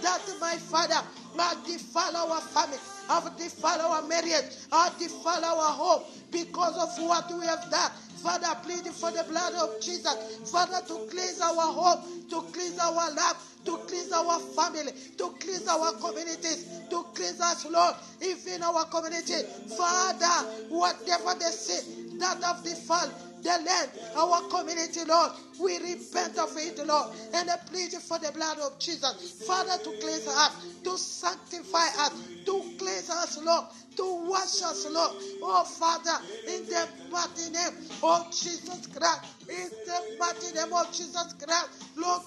[0.03, 1.00] that my Father
[1.37, 7.30] might defile our family, have defile our marriage, have defile our hope because of what
[7.38, 7.90] we have done.
[8.22, 10.50] Father, pleading for the blood of Jesus.
[10.50, 15.66] Father, to cleanse our home, to cleanse our life, to cleanse our family, to cleanse
[15.66, 19.42] our communities, to cleanse us, Lord, even our community.
[19.76, 25.32] Father, whatever the sin that have defiled, the land, our community, Lord.
[25.58, 29.90] We repent of it, Lord, and I plead for the blood of Jesus, Father, to
[30.00, 32.12] cleanse us, to sanctify us,
[32.46, 33.64] to cleanse us, Lord,
[33.96, 35.12] to wash us, Lord.
[35.42, 36.16] Oh, Father,
[36.48, 42.22] in the mighty name of Jesus Christ, in the mighty name of Jesus Christ, Lord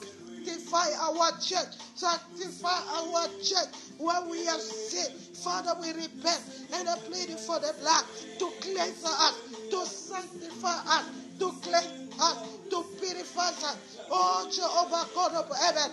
[0.46, 5.20] sanctify our church, sanctify our church where we have sinned.
[5.38, 6.42] Father, we repent
[6.74, 8.04] and I plead for the blood
[8.40, 9.36] to cleanse us,
[9.72, 11.06] to sanctify us,
[11.40, 12.38] to cleanse us,
[12.70, 14.00] to purify us.
[14.10, 15.92] Oh, Jehovah God of heaven.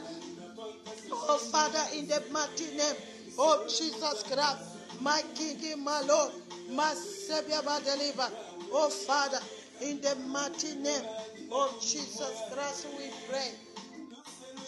[1.12, 2.96] Oh, Father, in the mighty name
[3.38, 6.32] Oh, Jesus Christ, my King, my Lord,
[6.70, 8.30] my Savior, my Deliverer.
[8.72, 9.40] Oh, Father,
[9.80, 11.04] in the mighty name
[11.52, 13.52] of Jesus Christ, we pray.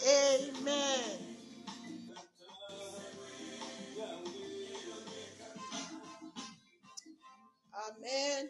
[0.07, 1.19] Amen.
[7.75, 8.49] Amen.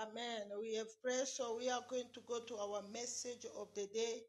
[0.00, 0.42] Amen.
[0.60, 4.22] We have prayed, so we are going to go to our message of the day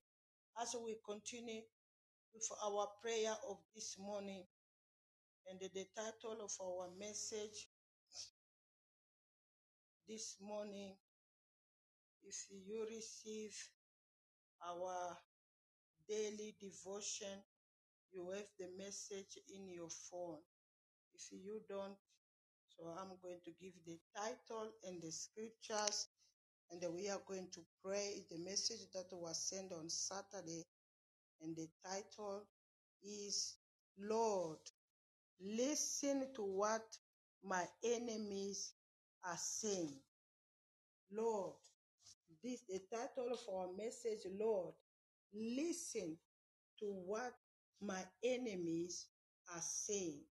[0.61, 1.61] as we continue
[2.35, 4.43] with our prayer of this morning.
[5.49, 7.67] And the title of our message
[10.09, 10.91] this morning,
[12.23, 13.55] if you receive
[14.67, 15.17] our
[16.09, 17.39] daily devotion,
[18.11, 20.39] you have the message in your phone.
[21.13, 21.95] If you don't,
[22.75, 26.07] so I'm going to give the title and the scriptures,
[26.69, 30.65] and we are going to pray the message that was sent on Saturday,
[31.41, 32.43] and the title
[33.03, 33.55] is
[33.99, 34.59] Lord,
[35.41, 36.85] listen to what
[37.43, 38.73] my enemies
[39.23, 39.99] are saying.
[41.11, 41.55] Lord,
[42.43, 44.73] this the title of our message, Lord,
[45.33, 46.17] listen
[46.79, 47.33] to what
[47.81, 49.07] my enemies
[49.53, 50.23] are saying.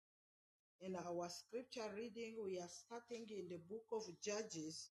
[0.80, 4.90] In our scripture reading, we are starting in the book of Judges,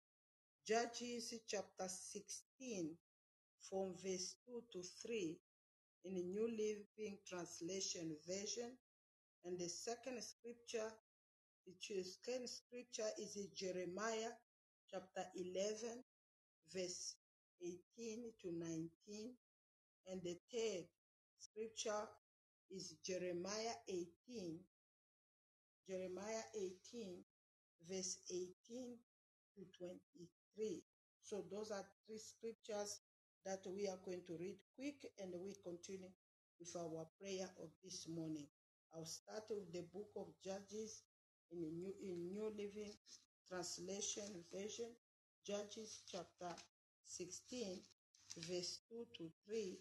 [0.67, 2.95] Judges chapter 16,
[3.69, 5.37] from verse 2 to 3
[6.05, 8.71] in the New Living Translation version.
[9.45, 10.91] And the second scripture,
[11.65, 14.31] the second scripture is in Jeremiah
[14.91, 16.03] chapter 11,
[16.73, 17.15] verse
[17.61, 18.89] 18 to 19.
[20.11, 20.85] And the third
[21.39, 22.07] scripture
[22.71, 24.59] is Jeremiah 18,
[25.87, 26.43] Jeremiah
[26.93, 27.23] 18,
[27.89, 28.97] verse 18
[29.55, 30.83] to 23.
[31.23, 32.99] So those are three scriptures
[33.45, 36.09] that we are going to read quick and we continue
[36.59, 38.47] with our prayer of this morning.
[38.95, 41.03] I'll start with the book of Judges
[41.51, 42.93] in New, in New Living
[43.49, 44.89] Translation version,
[45.45, 46.55] Judges chapter
[47.05, 47.79] 16,
[48.47, 49.77] verse 2 to 3.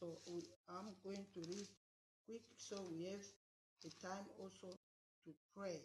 [0.00, 1.68] So we, I'm going to read
[2.26, 3.24] quick so we have
[3.82, 4.76] the time also
[5.24, 5.80] to pray.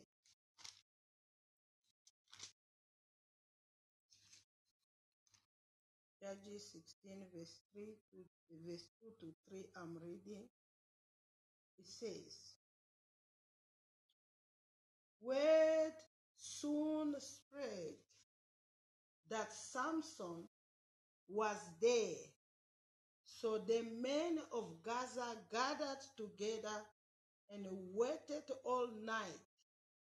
[6.23, 10.43] Judges 16, verse 3 to verse 2 to 3, I'm reading.
[11.77, 12.55] It says,
[15.21, 15.91] Word
[16.37, 17.95] soon spread
[19.29, 20.47] that Samson
[21.27, 22.23] was there.
[23.25, 26.77] So the men of Gaza gathered together
[27.51, 29.41] and waited all night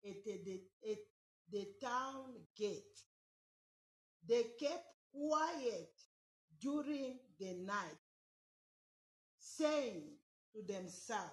[0.06, 0.98] at the, at
[1.50, 3.00] the town gate.
[4.28, 5.90] They kept quiet
[6.60, 7.98] during the night,
[9.38, 10.02] saying
[10.52, 11.30] to themselves,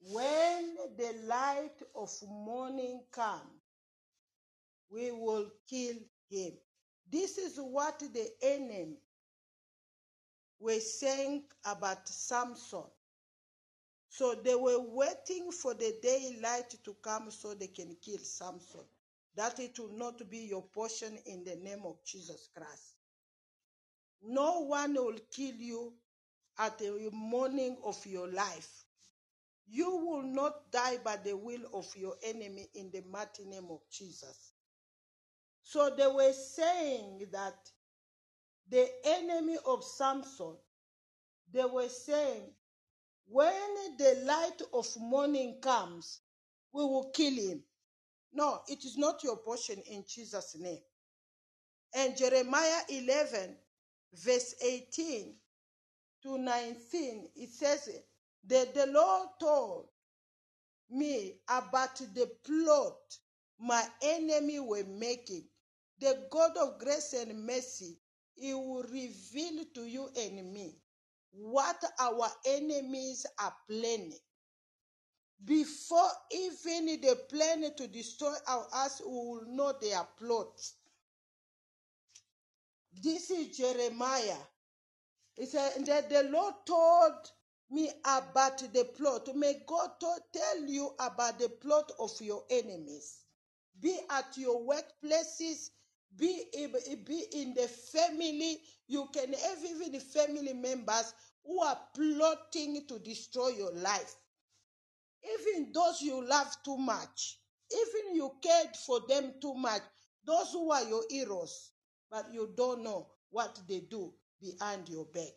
[0.00, 3.42] When the light of morning comes,
[4.90, 5.96] we will kill
[6.30, 6.52] him.
[7.10, 8.98] This is what the enemy
[10.60, 12.84] were saying about Samson.
[14.10, 18.84] So they were waiting for the daylight to come so they can kill Samson.
[19.38, 22.96] That it will not be your portion in the name of Jesus Christ.
[24.20, 25.94] No one will kill you
[26.58, 28.84] at the morning of your life.
[29.68, 33.78] You will not die by the will of your enemy in the mighty name of
[33.92, 34.54] Jesus.
[35.62, 37.54] So they were saying that
[38.68, 40.56] the enemy of Samson,
[41.52, 42.42] they were saying,
[43.28, 43.54] when
[43.98, 46.22] the light of morning comes,
[46.72, 47.62] we will kill him.
[48.32, 50.80] No, it is not your portion in Jesus' name.
[51.94, 53.56] And Jeremiah 11,
[54.14, 55.34] verse 18
[56.22, 57.88] to 19, it says
[58.46, 59.88] that the Lord told
[60.90, 62.96] me about the plot
[63.58, 65.44] my enemy were making.
[66.00, 67.98] The God of grace and mercy,
[68.36, 70.76] he will reveal to you and me
[71.32, 74.14] what our enemies are planning.
[75.44, 80.60] Before even they plan to destroy our us, we will know their plot.
[83.02, 84.36] This is Jeremiah.
[85.36, 87.30] He said that the Lord told
[87.70, 89.28] me about the plot.
[89.36, 89.90] May God
[90.32, 93.24] tell you about the plot of your enemies.
[93.80, 95.70] Be at your workplaces,
[96.16, 96.46] be,
[97.06, 98.60] be in the family.
[98.88, 101.14] You can have even family members
[101.44, 104.16] who are plotting to destroy your life.
[105.34, 107.38] Even those you love too much,
[107.72, 109.82] even you cared for them too much,
[110.24, 111.70] those who are your heroes,
[112.10, 115.34] but you don't know what they do behind your back.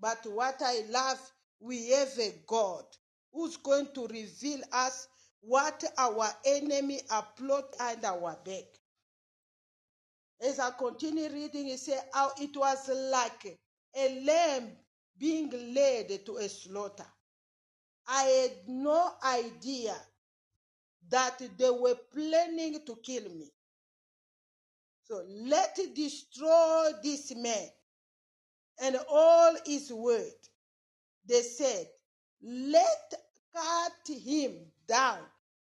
[0.00, 1.18] But what I love,
[1.60, 2.84] we have a God
[3.32, 5.08] who's going to reveal us
[5.40, 8.64] what our enemy are plot behind our back.
[10.40, 13.58] As I continue reading, he says how it was like
[13.96, 14.70] a lamb
[15.18, 17.06] being led to a slaughter.
[18.08, 19.94] I had no idea
[21.10, 23.50] that they were planning to kill me.
[25.04, 27.68] So let destroy this man
[28.80, 30.32] and all his word.
[31.26, 31.86] They said,
[32.42, 33.14] Let
[33.54, 34.52] cut him
[34.86, 35.20] down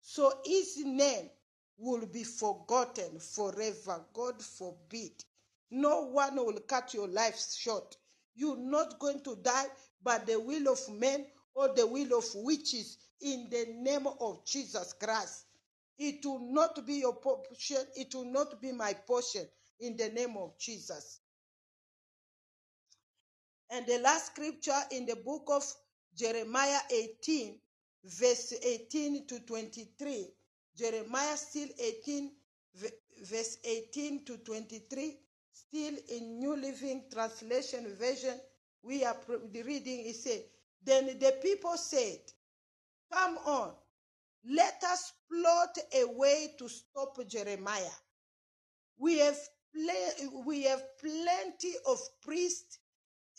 [0.01, 1.29] so his name
[1.77, 4.03] will be forgotten forever.
[4.13, 5.23] God forbid.
[5.71, 7.97] No one will cut your life short.
[8.35, 9.65] You're not going to die
[10.03, 11.25] by the will of men
[11.55, 15.45] or the will of witches in the name of Jesus Christ.
[15.97, 17.77] It will not be your portion.
[17.95, 19.45] It will not be my portion
[19.79, 21.19] in the name of Jesus.
[23.69, 25.63] And the last scripture in the book of
[26.15, 27.59] Jeremiah 18,
[28.03, 30.27] verse 18 to 23.
[30.77, 32.31] Jeremiah still 18,
[33.23, 35.17] verse 18 to 23,
[35.53, 38.39] still in New Living Translation version.
[38.81, 40.43] We are reading, it said,
[40.85, 42.19] Then the people said,
[43.11, 43.71] Come on,
[44.49, 47.83] let us plot a way to stop Jeremiah.
[48.97, 49.37] We have,
[50.45, 52.79] we have plenty of priests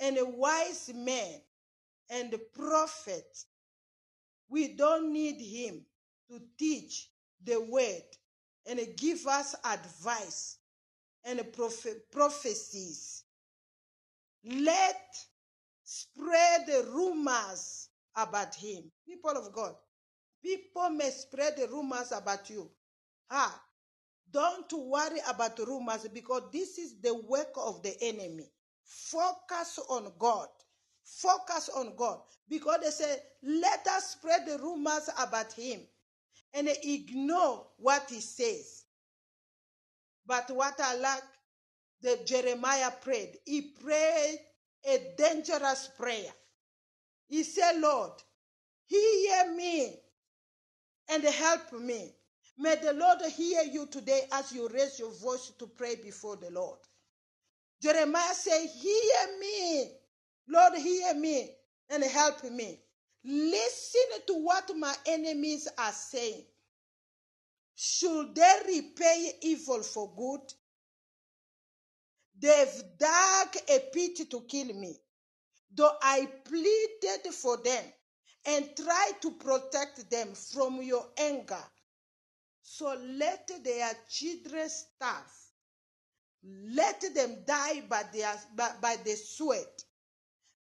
[0.01, 1.41] and wise men
[2.11, 3.47] and prophets.
[4.49, 5.85] We don't need him
[6.31, 7.11] to teach
[7.45, 8.03] the word
[8.67, 10.59] and give us advice
[11.25, 11.43] and
[12.13, 13.25] prophecies.
[14.45, 15.01] Let
[15.95, 18.91] spread the rumors about him.
[19.07, 19.75] People of God,
[20.43, 22.71] people may spread the rumors about you.
[23.31, 23.63] Ah,
[24.31, 28.51] don't worry about rumors because this is the work of the enemy.
[28.85, 30.49] Focus on God.
[31.05, 32.21] Focus on God.
[32.49, 35.81] Because they say, let us spread the rumors about him
[36.53, 38.85] and ignore what he says.
[40.27, 41.23] But what I like,
[42.03, 43.39] the Jeremiah prayed.
[43.45, 44.39] He prayed
[44.87, 46.33] a dangerous prayer.
[47.29, 48.13] He said, Lord,
[48.87, 49.97] hear me
[51.09, 52.15] and help me.
[52.59, 56.51] May the Lord hear you today as you raise your voice to pray before the
[56.51, 56.79] Lord.
[57.83, 59.91] Jeremiah said, Hear me,
[60.49, 61.51] Lord, hear me
[61.91, 62.81] and help me.
[63.25, 66.45] Listen to what my enemies are saying.
[67.75, 70.53] Should they repay evil for good?
[72.45, 74.95] They've dug a pit to kill me.
[75.75, 77.83] Though I pleaded for them
[78.45, 81.65] and tried to protect them from your anger.
[82.61, 85.35] So let their children starve.
[86.43, 89.83] Let them die by, their, by, by the sweat.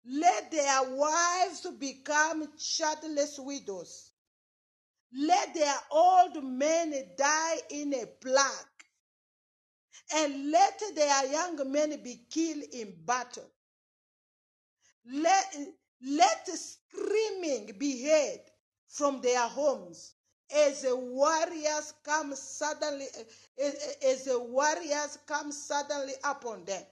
[0.05, 4.09] Let their wives become childless widows.
[5.13, 8.72] Let their old men die in a plague.
[10.15, 13.49] And let their young men be killed in battle.
[15.05, 15.55] Let,
[16.01, 18.41] let screaming be heard
[18.87, 20.13] from their homes
[20.53, 23.07] as the warriors come suddenly
[24.05, 26.83] as the warriors come suddenly upon them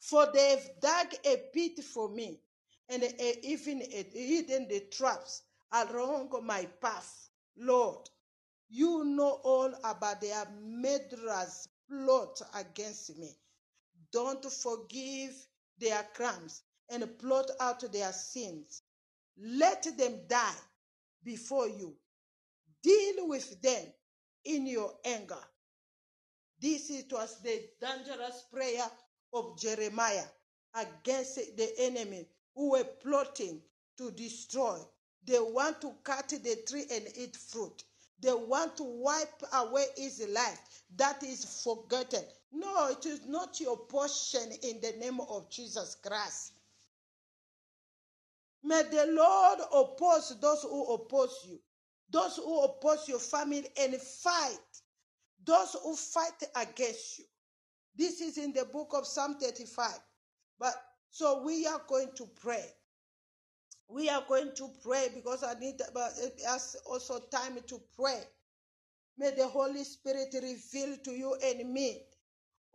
[0.00, 2.40] for they've dug a pit for me
[2.88, 3.02] and
[3.42, 5.42] even hidden the traps
[5.72, 8.08] along my path lord
[8.68, 13.30] you know all about their murderous plot against me
[14.12, 15.34] don't forgive
[15.78, 18.82] their crimes and blot out their sins
[19.38, 20.54] let them die
[21.24, 21.94] before you
[22.82, 23.84] Deal with them
[24.44, 25.42] in your anger.
[26.60, 28.86] This was the dangerous prayer
[29.32, 30.26] of Jeremiah
[30.74, 33.60] against the enemy who were plotting
[33.98, 34.78] to destroy.
[35.24, 37.84] They want to cut the tree and eat fruit.
[38.20, 40.82] They want to wipe away his life.
[40.96, 42.22] That is forgotten.
[42.52, 46.52] No, it is not your portion in the name of Jesus Christ.
[48.64, 51.60] May the Lord oppose those who oppose you
[52.10, 54.58] those who oppose your family and fight,
[55.44, 57.24] those who fight against you.
[57.96, 59.90] This is in the book of Psalm 35.
[60.58, 60.74] But
[61.10, 62.64] so we are going to pray.
[63.88, 68.20] We are going to pray because I need it also time to pray.
[69.16, 72.02] May the Holy Spirit reveal to you and me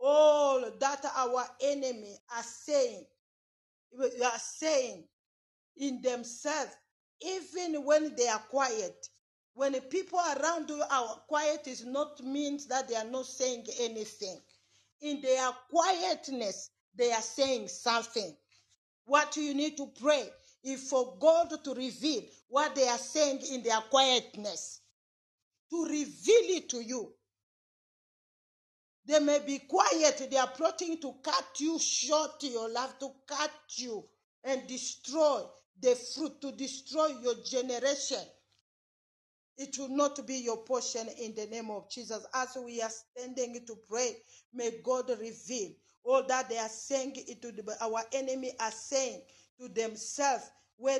[0.00, 3.06] all that our enemy are saying.
[3.98, 5.04] They are saying
[5.76, 6.72] in themselves,
[7.22, 9.08] even when they are quiet,
[9.54, 13.66] when the people around you are quiet, is not means that they are not saying
[13.80, 14.40] anything.
[15.00, 18.36] In their quietness, they are saying something.
[19.06, 20.28] What you need to pray
[20.64, 24.80] is for God to reveal what they are saying in their quietness,
[25.70, 27.12] to reveal it to you.
[29.06, 33.50] They may be quiet, they are plotting to cut you short, your life, to cut
[33.76, 34.04] you
[34.44, 35.42] and destroy
[35.80, 38.20] the fruit, to destroy your generation.
[39.56, 42.26] It will not be your portion in the name of Jesus.
[42.34, 44.16] As we are standing to pray,
[44.52, 49.22] may God reveal all that they are saying it to our enemy are saying
[49.58, 50.98] to themselves where,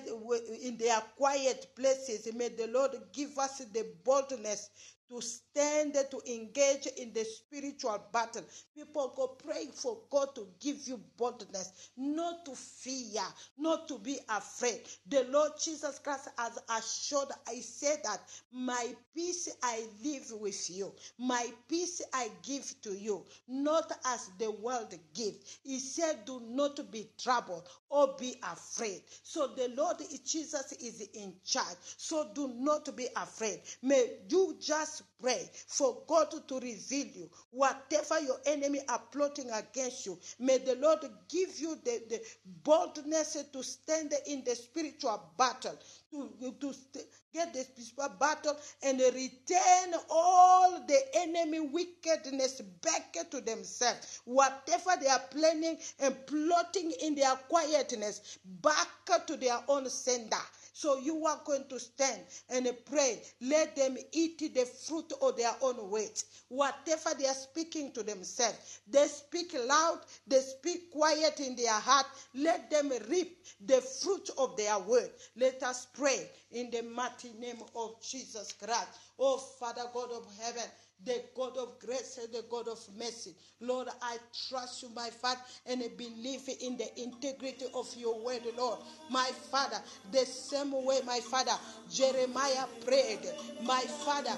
[0.62, 2.32] in their quiet places.
[2.34, 4.70] May the Lord give us the boldness
[5.14, 8.42] to stand to engage in the spiritual battle.
[8.74, 13.22] People go pray for God to give you boldness, not to fear,
[13.56, 14.80] not to be afraid.
[15.06, 18.20] The Lord Jesus Christ has assured, I said that
[18.52, 24.50] my peace I live with you, my peace I give to you, not as the
[24.50, 25.58] world gives.
[25.62, 29.02] He said, Do not be troubled or be afraid.
[29.22, 31.76] So the Lord Jesus is in charge.
[31.96, 33.60] So do not be afraid.
[33.82, 40.06] May you just pray for God to reveal you whatever your enemy are plotting against
[40.06, 40.18] you.
[40.38, 42.20] May the Lord give you the, the
[42.64, 45.78] boldness to stand in the spiritual battle,
[46.10, 53.40] to, to st- get the spiritual battle and return all the enemy wickedness back to
[53.40, 54.20] themselves.
[54.24, 58.88] Whatever they are planning and plotting in their quietness, back
[59.26, 60.36] to their own sender.
[60.74, 62.20] So you are going to stand
[62.50, 63.22] and pray.
[63.40, 66.24] Let them eat the fruit of their own weight.
[66.48, 72.06] Whatever they are speaking to themselves, they speak loud, they speak quiet in their heart.
[72.34, 75.10] Let them reap the fruit of their word.
[75.36, 78.88] Let us pray in the mighty name of Jesus Christ.
[79.16, 80.68] Oh, Father God of heaven,
[81.04, 83.34] the God of grace and the God of mercy.
[83.60, 88.42] Lord, I trust you, my Father, and I believe in the integrity of your word,
[88.56, 88.78] Lord.
[89.10, 89.78] My Father,
[90.12, 91.52] the same way, my Father,
[91.90, 93.20] Jeremiah prayed,
[93.62, 94.36] my Father,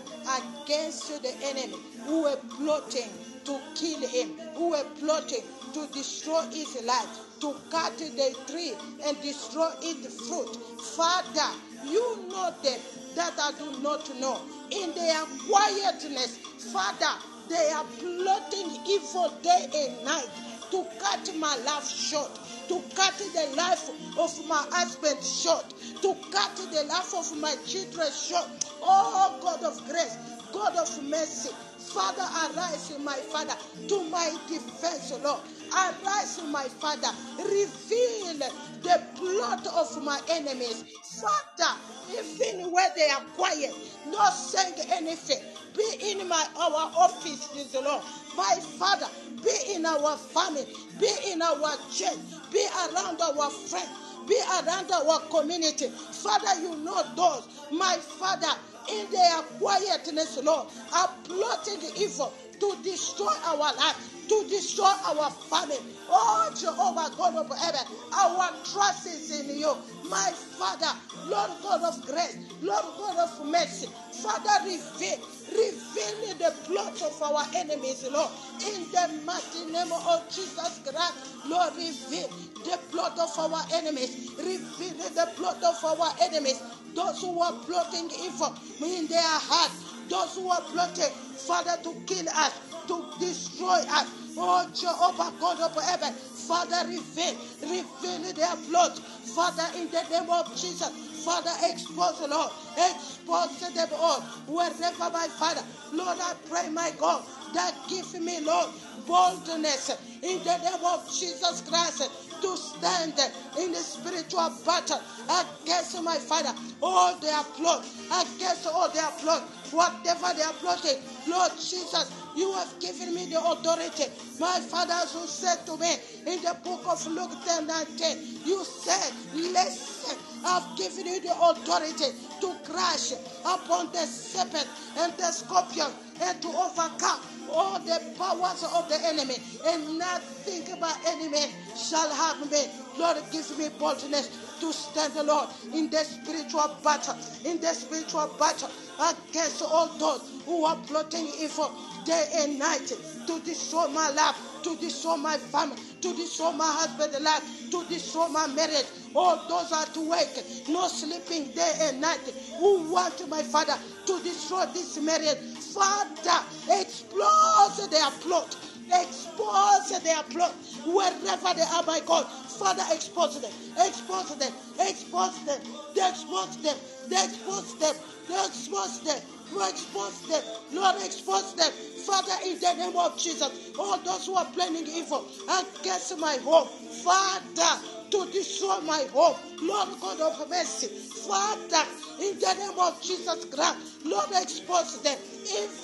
[0.65, 3.11] against the enemy who were plotting
[3.45, 5.43] to kill him, who were plotting
[5.73, 10.57] to destroy his life, to cut the tree and destroy its fruit.
[10.81, 11.53] Father,
[11.85, 12.81] you know them
[13.15, 14.41] that I do not know.
[14.71, 16.39] In their quietness,
[16.73, 17.13] Father,
[17.49, 20.29] they are plotting evil day and night
[20.71, 22.31] to cut my life short,
[22.69, 25.65] to cut the life of my husband short,
[26.03, 28.49] to cut the life of my children short.
[28.83, 30.17] Oh God of grace,
[30.53, 31.51] God of mercy,
[31.93, 33.55] Father, arise, in my Father,
[33.89, 35.41] to my defense, Lord.
[35.73, 37.09] Arise, in my Father,
[37.39, 38.39] reveal
[38.83, 40.85] the plot of my enemies.
[41.21, 41.81] Father,
[42.11, 43.75] even where they are quiet,
[44.09, 45.41] not saying anything,
[45.77, 48.03] be in my our offices, Lord.
[48.37, 49.09] My Father,
[49.43, 50.67] be in our family,
[51.01, 52.19] be in our church,
[52.53, 53.91] be around our friends,
[54.29, 55.89] be around our community.
[55.89, 58.53] Father, you know those, my Father,
[58.91, 63.97] in their quietness, Lord, are plotting evil to destroy our life,
[64.29, 65.79] to destroy our family.
[66.11, 67.81] Oh, Jehovah, God of heaven,
[68.13, 69.75] our trust is in you.
[70.09, 70.93] My Father,
[71.29, 75.19] Lord God of grace, Lord God of mercy, Father, reveal,
[75.53, 78.31] reveal the plot of our enemies, Lord.
[78.65, 81.15] In the mighty name of Jesus Christ,
[81.47, 82.29] Lord, reveal
[82.65, 86.63] the plot of our enemies, reveal the plot of our enemies,
[86.97, 89.71] those who are plotting evil in their heart,
[90.09, 91.13] those who are plotting,
[91.47, 94.09] Father, to kill us, to destroy us.
[94.39, 98.99] Oh, Jehovah, God of heaven, Father, reveal, reveal their plot.
[99.37, 100.89] Father, in the name of Jesus,
[101.25, 104.21] Father, expose, Lord, expose them all.
[104.49, 107.25] Wherever, my Father, Lord, I pray, my God,
[107.55, 108.71] that give me, Lord,
[109.07, 109.91] boldness
[110.23, 112.11] in the name of Jesus Christ
[112.47, 113.19] to stand
[113.59, 119.43] in the spiritual battle against my Father, all their plot, against all their plot,
[119.73, 121.03] whatever they are plotting.
[121.27, 124.05] Lord Jesus, you have given me the authority.
[124.39, 129.13] My fathers who said to me in the book of Luke 10 19, you said,
[129.35, 133.13] Listen, I've given you the authority to crash
[133.45, 134.69] upon the serpent
[134.99, 135.91] and the scorpion
[136.21, 137.21] and to overcome
[137.53, 139.37] all the powers of the enemy,
[139.67, 142.65] and not nothing but enemy shall harm me.
[142.99, 148.71] Lord, give me boldness to stand, Lord, in the spiritual battle, in the spiritual battle
[149.01, 151.71] against all those who are plotting evil
[152.05, 152.87] day and night
[153.27, 158.29] to destroy my life, to destroy my family, to destroy my husband's life, to destroy
[158.29, 158.87] my marriage.
[159.15, 162.21] All those are to wake, no sleeping day and night,
[162.59, 163.75] who want my father
[164.07, 165.39] to destroy this marriage.
[165.75, 168.57] Father, expose their plot.
[168.93, 170.55] Expose their plot
[170.87, 172.27] wherever they are, my God.
[172.27, 175.61] Father, expose them, expose them, expose them,
[175.95, 176.77] they expose them,
[177.09, 177.95] they expose them,
[178.29, 179.23] they expose them,
[179.53, 181.73] Lord, expose them, Lord, expose them.
[182.07, 186.69] Father, in the name of Jesus, all those who are planning evil against my home,
[187.03, 189.37] Father, to destroy my home.
[189.63, 191.85] Lord God of mercy, Father,
[192.21, 195.19] in the name of Jesus Christ, Lord, expose them.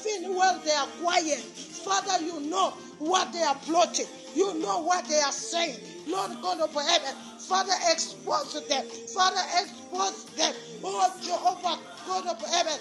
[0.07, 4.07] Even while they are quiet, Father, you know what they are plotting.
[4.35, 5.79] You know what they are saying.
[6.07, 8.85] Lord God of heaven, Father, expose them.
[9.14, 10.55] Father, expose them.
[10.85, 12.79] Oh, Jehovah, God of heaven,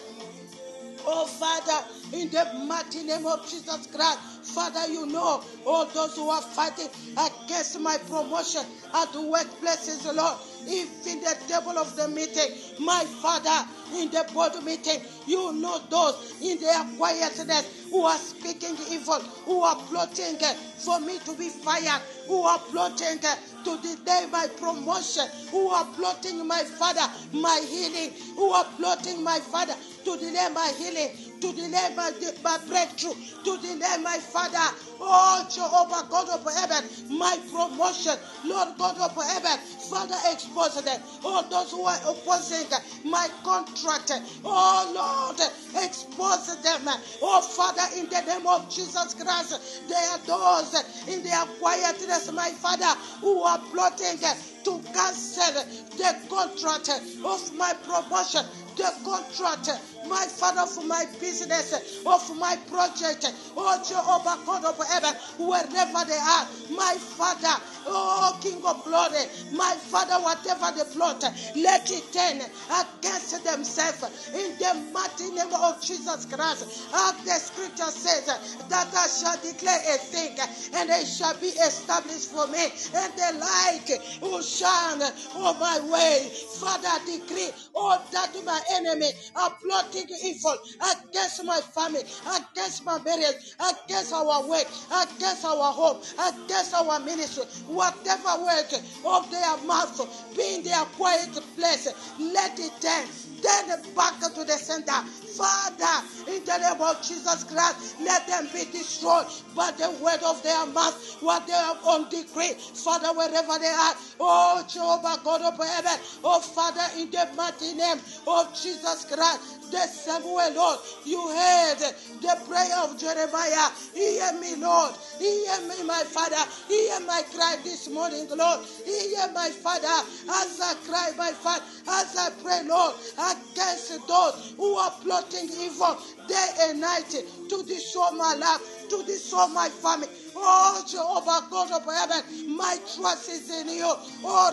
[1.06, 4.20] Oh, Father, in the mighty name of Jesus Christ,
[4.54, 8.62] Father, you know all those who are fighting against my promotion
[8.94, 10.38] at the workplaces, Lord.
[10.64, 15.80] If in the table of the meeting, my Father, in the board meeting, you know
[15.90, 20.38] those in their quietness who are speaking evil, who are plotting
[20.78, 23.20] for me to be fired, who are plotting
[23.64, 29.40] to delay my promotion, who are plotting my Father, my healing, who are plotting my
[29.40, 29.74] Father
[30.06, 31.10] to delay my healing,
[31.42, 32.12] to delay my,
[32.44, 33.14] my breakthrough,
[33.44, 34.76] to delay my Father.
[35.00, 38.14] Oh, Jehovah God of heaven, my promotion,
[38.46, 39.58] Lord God of heaven,
[39.90, 41.02] Father, expose them.
[41.24, 42.68] Oh, those who are opposing
[43.04, 44.12] my contract,
[44.46, 45.42] oh Lord,
[45.84, 46.88] expose them.
[47.22, 52.50] Oh, Father, in the name of Jesus Christ, there are those in their quietness, my
[52.52, 54.20] Father, who are plotting
[54.64, 55.54] to cancel
[55.98, 58.46] the contract of my promotion,
[58.78, 59.70] the contract,
[60.08, 61.74] my Father, for my business,
[62.06, 63.26] of my project,
[63.58, 69.76] oh Jehovah God of heaven, wherever they are, my Father, oh King of glory, my
[69.90, 71.24] Father, whatever they plot,
[71.56, 76.90] let it turn against themselves in the mighty name of Jesus Christ.
[76.94, 78.26] As the scripture says,
[78.70, 80.38] that I shall declare a thing
[80.76, 82.64] and it shall be established for me,
[82.96, 85.02] and the light will shine
[85.36, 86.30] on my way.
[86.60, 89.52] Father, decree all that my enemy are
[89.92, 90.56] plotting evil
[90.92, 97.44] against my family, against my marriage, against our work, against our home, against our ministry,
[97.68, 98.66] whatever word
[99.06, 101.88] of their mouth be in their quiet place,
[102.20, 103.08] let it turn
[103.42, 104.94] then back to the center.
[105.42, 109.26] Father, in the name of Jesus Christ, let them be destroyed
[109.56, 112.54] by the word of their mouth, what they have on decree.
[112.54, 117.98] Father, wherever they are, oh Jehovah God of heaven, oh Father, in the mighty name
[118.28, 120.80] of Jesus Christ, the Samuel, Lord.
[121.06, 121.80] You heard
[122.22, 123.70] the prayer of Jeremiah.
[123.94, 124.94] Hear me, Lord.
[125.18, 126.44] Hear me, my Father.
[126.68, 128.60] Hear my cry this morning, Lord.
[128.86, 129.88] Hear my Father
[130.30, 135.98] as I cry, my Father, as I pray, Lord, against those who are plotting evil
[136.28, 137.10] day and night
[137.50, 140.08] to destroy my life, to destroy my family.
[140.36, 143.94] Oh, Jehovah God of heaven, my trust is in you.
[144.26, 144.52] Oh,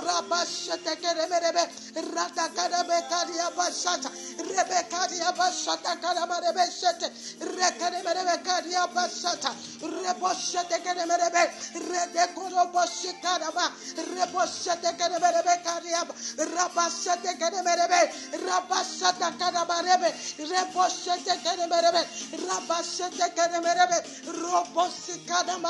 [1.94, 7.08] Ratakarabe Kadia Bashata, Rebekadia Bashata Karamarebe Shete,
[7.40, 9.50] Rekeremerebe Kadia Bashata,
[9.82, 11.44] Reboshete Keremerebe,
[11.88, 13.66] Redekoro Boshikaraba,
[13.96, 16.02] Reboshete Keremerebe Kadia,
[16.38, 18.00] Rabashete Keremerebe,
[18.46, 22.02] Rabashata Karamarebe, Reboshete Keremerebe,
[22.48, 23.98] Rabashete Keremerebe,
[24.42, 25.67] Robosikadama.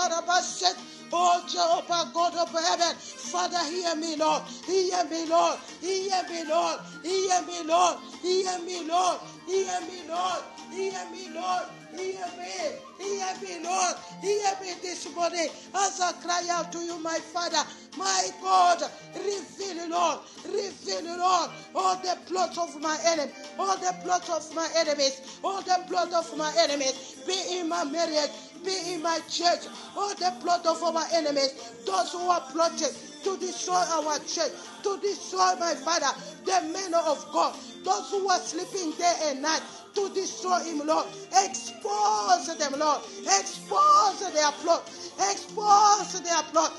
[1.12, 4.42] Oh, Jehovah, God of heaven, Father, hear me, Lord.
[4.66, 5.58] Hear me, Lord.
[5.80, 6.80] Hear me, Lord.
[7.02, 7.98] Hear me, Lord.
[8.22, 9.18] Hear me, Lord.
[9.46, 10.42] Hear me, Lord.
[10.70, 11.64] Hear me, Lord.
[11.96, 12.78] Hear me.
[12.98, 13.96] Hear me, Lord.
[14.20, 17.62] Hear me this morning as I cry out to you, my Father.
[17.96, 18.82] My God,
[19.16, 20.20] reveal, Lord.
[20.44, 25.62] Reveal, Lord, all the plots of my enemy, all the plots of my enemies, all
[25.62, 28.30] the plots of my enemies, be in my marriage,
[28.64, 29.66] be in my church.
[29.96, 31.52] All the plot of our enemies,
[31.84, 32.94] those who are plotting
[33.24, 34.52] to destroy our church,
[34.82, 36.10] to destroy my father,
[36.44, 37.54] the men of God,
[37.84, 39.62] those who are sleeping day and night,
[39.94, 41.06] to destroy him, Lord.
[41.44, 43.02] Expose them, Lord.
[43.22, 44.88] Expose their plot.
[45.30, 46.72] Expose their plot.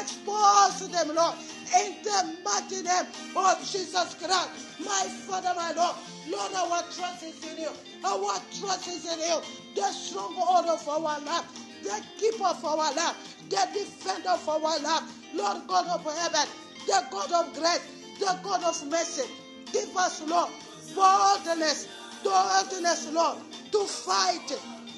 [0.00, 1.34] Expose them, Lord.
[1.72, 3.06] In the mighty name
[3.36, 4.50] of Jesus Christ,
[4.80, 5.96] my Father, my Lord.
[6.28, 7.70] Lord, our trust is in you.
[8.04, 9.40] Our trust is in you.
[9.74, 11.44] The stronghold of our life,
[11.82, 15.02] the keeper of our life, the defender of our life.
[15.34, 16.48] Lord God of heaven,
[16.86, 17.80] the God of grace,
[18.20, 19.28] the God of mercy.
[19.72, 20.50] Give us, Lord,
[20.94, 21.88] boldness,
[22.22, 23.38] boldness, Lord,
[23.72, 24.46] to fight,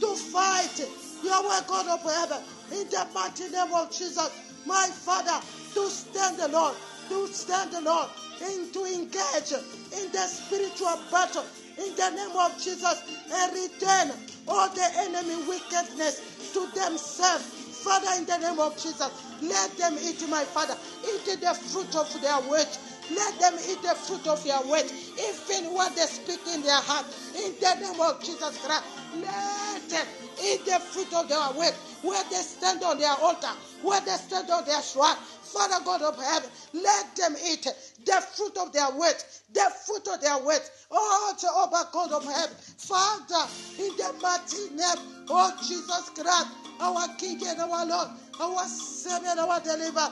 [0.01, 0.89] to fight.
[1.25, 4.31] Yahweh God of heaven, in the mighty name of Jesus,
[4.67, 5.41] my Father,
[5.77, 6.75] to stand, Lord,
[7.11, 8.09] to stand, Lord,
[8.43, 11.45] and to engage in the spiritual battle
[11.79, 14.13] in the name of Jesus and return
[14.49, 17.45] all the enemy wickedness to themselves.
[17.85, 19.11] Father, in the name of Jesus,
[19.43, 22.81] let them eat, my Father, eat the fruit of their words.
[23.15, 27.07] Let them eat the fruit of your word, even what they speak in their heart.
[27.37, 28.85] In the name of Jesus Christ,
[29.23, 30.07] let them
[30.43, 33.53] eat the fruit of their word, where they stand on their altar,
[33.83, 35.17] where they stand on their shrine.
[35.53, 37.67] Father God of heaven, let them eat
[38.05, 40.71] the fruit of their words, the fruit of their words.
[40.91, 46.49] Oh, Jehovah God of heaven, Father, in the mighty name of Jesus Christ,
[46.81, 48.09] our King and our Lord,
[48.41, 50.11] our Savior, and our Deliverer.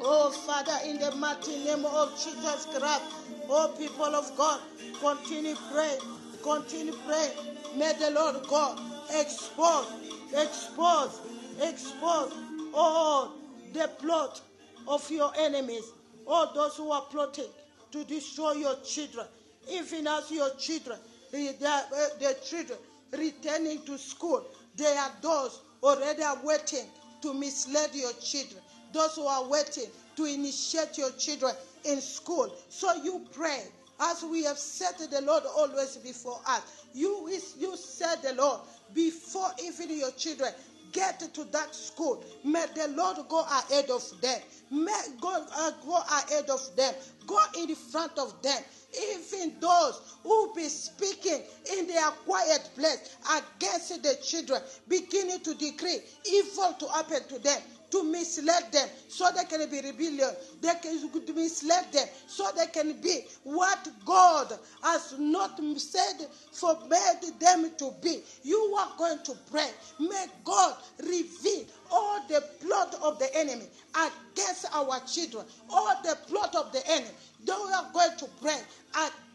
[0.00, 3.02] Oh, Father, in the mighty name of Jesus Christ,
[3.48, 4.60] oh, people of God,
[5.00, 6.00] continue praying,
[6.42, 7.32] continue praying.
[7.76, 9.86] May the Lord God expose,
[10.34, 11.20] expose,
[11.62, 12.32] expose
[12.74, 13.32] all
[13.76, 14.40] the plot
[14.88, 15.84] of your enemies,
[16.26, 17.50] all those who are plotting
[17.92, 19.26] to destroy your children,
[19.70, 20.98] even as your children,
[21.32, 21.82] the, the, uh,
[22.18, 22.78] the children
[23.12, 24.44] returning to school,
[24.76, 26.84] there are those already are waiting
[27.22, 28.60] to mislead your children,
[28.92, 31.52] those who are waiting to initiate your children
[31.84, 32.52] in school.
[32.68, 33.62] So you pray,
[34.00, 36.84] as we have set the Lord always before us.
[36.92, 38.60] You, you said the Lord
[38.94, 40.52] before even your children
[40.92, 42.24] get to that school.
[42.44, 44.40] May the Lord go ahead of them.
[44.70, 46.94] May go, uh, go ahead of them.
[47.26, 48.62] Go in front of them.
[49.12, 51.42] Even those who be speaking
[51.78, 57.60] in their quiet place against the children, beginning to decree evil to happen to them
[57.90, 60.30] to mislead them so they can be rebellion.
[60.60, 61.00] They can
[61.34, 66.74] mislead them so they can be what God has not said for
[67.40, 68.20] them to be.
[68.42, 69.70] You are going to pray.
[70.00, 76.54] May God reveal all the plot of the enemy against our children, all the plot
[76.56, 77.10] of the enemy.
[77.44, 78.58] They are going to pray
[78.94, 79.25] against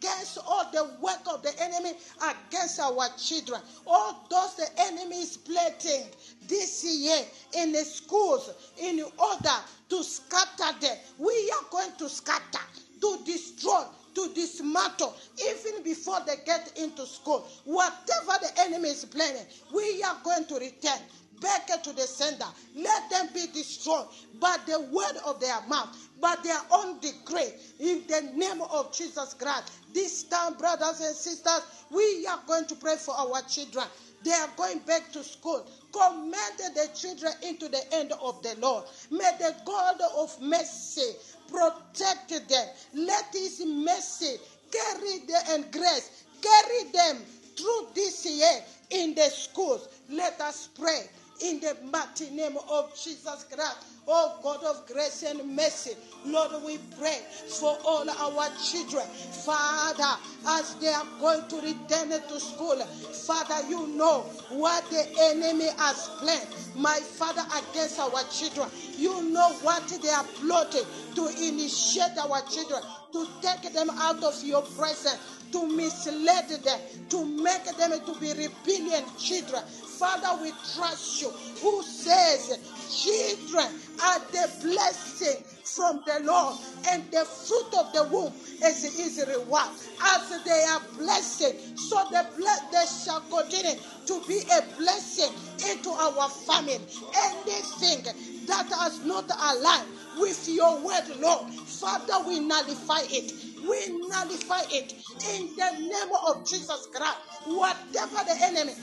[0.47, 3.61] all the work of the enemy against our children.
[3.85, 6.05] All those the enemy is planting
[6.47, 7.19] this year
[7.57, 9.55] in the schools in order
[9.89, 10.97] to scatter them.
[11.17, 12.65] We are going to scatter,
[13.01, 13.83] to destroy,
[14.15, 15.15] to dismantle
[15.49, 17.47] even before they get into school.
[17.65, 20.99] Whatever the enemy is planning, we are going to return
[21.41, 22.45] back to the sender.
[22.75, 24.05] Let them be destroyed
[24.39, 25.89] by the word of their mouth,
[26.21, 29.71] by their own decree, in the name of Jesus Christ.
[29.93, 33.85] This time, brothers and sisters, we are going to pray for our children.
[34.23, 35.65] They are going back to school.
[35.91, 38.85] Command the children into the end of the Lord.
[39.09, 41.13] May the God of mercy
[41.49, 42.67] protect them.
[42.93, 44.37] Let his mercy
[44.71, 47.17] carry them and grace carry them
[47.55, 49.87] through this year in the schools.
[50.09, 51.07] Let us pray
[51.43, 53.77] in the mighty name of Jesus Christ.
[54.07, 55.91] Oh God of grace and mercy,
[56.25, 57.19] Lord, we pray
[57.59, 59.05] for all our children.
[59.45, 65.69] Father, as they are going to return to school, Father, you know what the enemy
[65.77, 66.47] has planned.
[66.75, 70.85] My Father, against our children, you know what they are plotting
[71.15, 72.81] to initiate our children,
[73.13, 75.17] to take them out of your presence,
[75.51, 76.79] to mislead them,
[77.09, 79.61] to make them to be rebellion children.
[80.01, 81.29] Father, we trust you.
[81.63, 82.59] Who says
[82.91, 86.57] children are the blessing from the Lord,
[86.89, 88.33] and the fruit of the womb
[88.65, 89.69] is his reward.
[90.03, 92.25] As they are blessed, so the
[92.71, 93.75] they shall continue
[94.07, 95.31] to be a blessing
[95.71, 96.79] into our family.
[97.15, 98.03] Anything
[98.47, 99.87] that has not aligned
[100.19, 103.33] with your word, Lord, Father, we nullify it.
[103.61, 104.93] We nullify it
[105.35, 107.17] in the name of Jesus Christ.
[107.45, 108.73] Whatever the enemy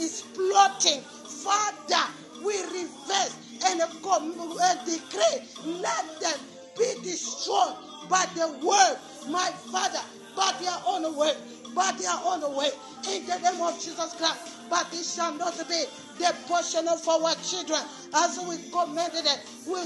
[0.00, 2.12] is plotting, Father,
[2.44, 3.36] we reverse
[3.66, 6.38] and a eh, decree, let them
[6.76, 7.74] be destroyed
[8.08, 8.98] by the word,
[9.28, 10.00] my Father,
[10.36, 11.34] by their own way,
[11.74, 12.70] by their own way,
[13.10, 14.54] in the name of Jesus Christ.
[14.70, 15.84] But it shall not be
[16.18, 17.80] the portion of our children
[18.14, 19.40] as we commanded it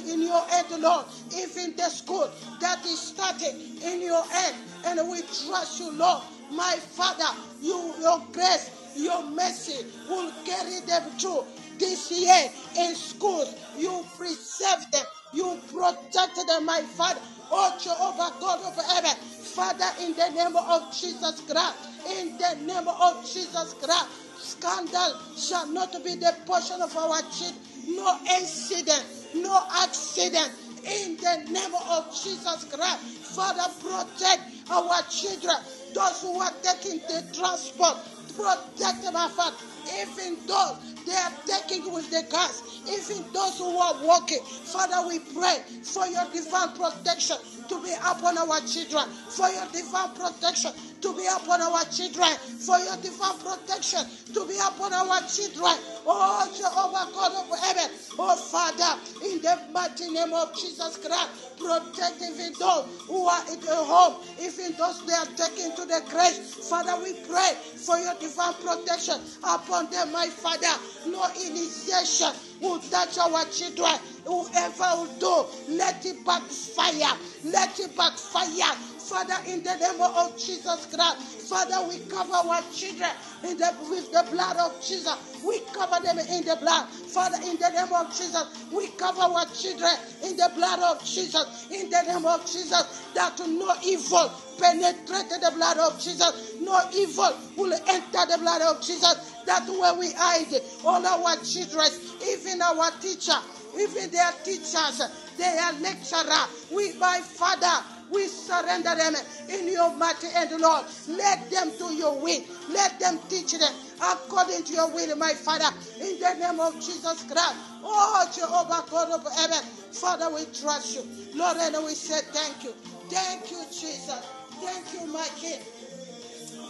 [0.08, 1.06] in your hand, Lord.
[1.36, 2.28] Even the school
[2.60, 6.22] that is starting in your hand, and we trust you, Lord.
[6.50, 11.44] My Father, you, your grace, your mercy will carry them through
[11.82, 13.54] this year in schools.
[13.76, 15.04] You preserve them,
[15.34, 17.20] you protect them, my Father.
[17.50, 19.16] Oh Jehovah God of heaven,
[19.56, 21.76] Father, in the name of Jesus Christ,
[22.18, 24.08] in the name of Jesus Christ,
[24.38, 27.60] scandal shall not be the portion of our children.
[27.88, 29.04] No incident,
[29.34, 30.52] no accident.
[30.84, 33.00] In the name of Jesus Christ,
[33.36, 35.56] Father, protect our children,
[35.94, 37.96] those who are taking the transport,
[38.36, 39.56] protect them, Father.
[40.00, 44.40] Even those they are taking with the gas, even those who are walking.
[44.42, 47.36] Father, we pray for your divine protection
[47.72, 52.76] to be upon our children, for your divine protection to be upon our children, for
[52.78, 54.04] your divine protection
[54.34, 55.72] to be upon our children.
[56.04, 62.20] Oh, Jehovah God of heaven, oh Father, in the mighty name of Jesus Christ, protect
[62.20, 66.36] even those who are in the home, even those they are taken to the grave.
[66.68, 70.76] Father, we pray for your divine protection upon them, my Father.
[71.06, 72.32] No initiation
[72.62, 73.98] will touch our children.
[74.24, 77.18] Whoever will do, let it backfire.
[77.44, 78.76] Let it backfire.
[79.12, 83.10] Father, in the name of Jesus Christ, Father, we cover our children
[83.44, 85.14] in the, with the blood of Jesus.
[85.44, 86.88] We cover them in the blood.
[86.88, 89.92] Father, in the name of Jesus, we cover our children
[90.24, 91.68] in the blood of Jesus.
[91.70, 96.56] In the name of Jesus, that no evil penetrated the blood of Jesus.
[96.62, 99.12] No evil will enter the blood of Jesus.
[99.44, 100.56] That where we hide
[100.86, 101.90] all our children,
[102.24, 103.36] even our teacher,
[103.78, 105.02] even their teachers,
[105.36, 109.14] their lecturer, we, my Father, we surrender them
[109.48, 110.84] in your mighty hand, Lord.
[111.08, 112.42] Let them do your will.
[112.70, 115.74] Let them teach them according to your will, my Father.
[116.00, 117.56] In the name of Jesus Christ.
[117.82, 119.64] Oh, Jehovah God of heaven.
[119.92, 121.02] Father, we trust you.
[121.34, 122.72] Lord, and we say thank you.
[123.08, 124.20] Thank you, Jesus.
[124.60, 125.60] Thank you, my King.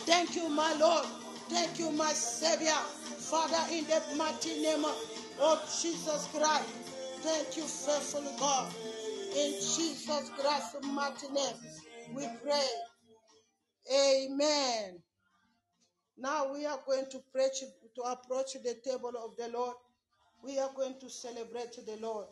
[0.06, 1.06] Thank you, my Lord.
[1.48, 2.70] Thank you, my Savior.
[2.70, 4.84] Father, in the mighty name
[5.40, 6.91] of Jesus Christ.
[7.22, 8.72] Thank you, faithful God.
[9.36, 11.54] In Jesus Christ's mighty name,
[12.14, 12.66] we pray.
[13.94, 14.98] Amen.
[16.18, 17.62] Now we are going to preach
[17.94, 19.76] to approach the table of the Lord.
[20.42, 22.26] We are going to celebrate the Lord.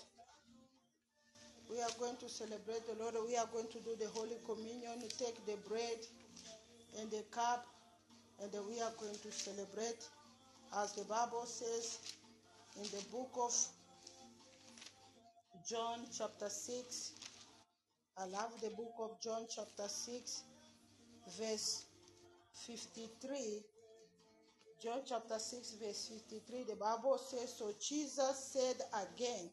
[1.71, 3.15] We are going to celebrate the Lord.
[3.29, 6.01] We are going to do the Holy Communion, take the bread
[7.01, 7.65] and the cup,
[8.43, 10.09] and we are going to celebrate
[10.79, 12.01] as the Bible says
[12.77, 13.53] in the book of
[15.71, 17.13] John, chapter 6.
[18.19, 20.43] I love the book of John, chapter 6,
[21.39, 21.85] verse
[22.67, 23.63] 53.
[24.83, 29.49] John chapter 6, verse 53, the Bible says, So Jesus said again,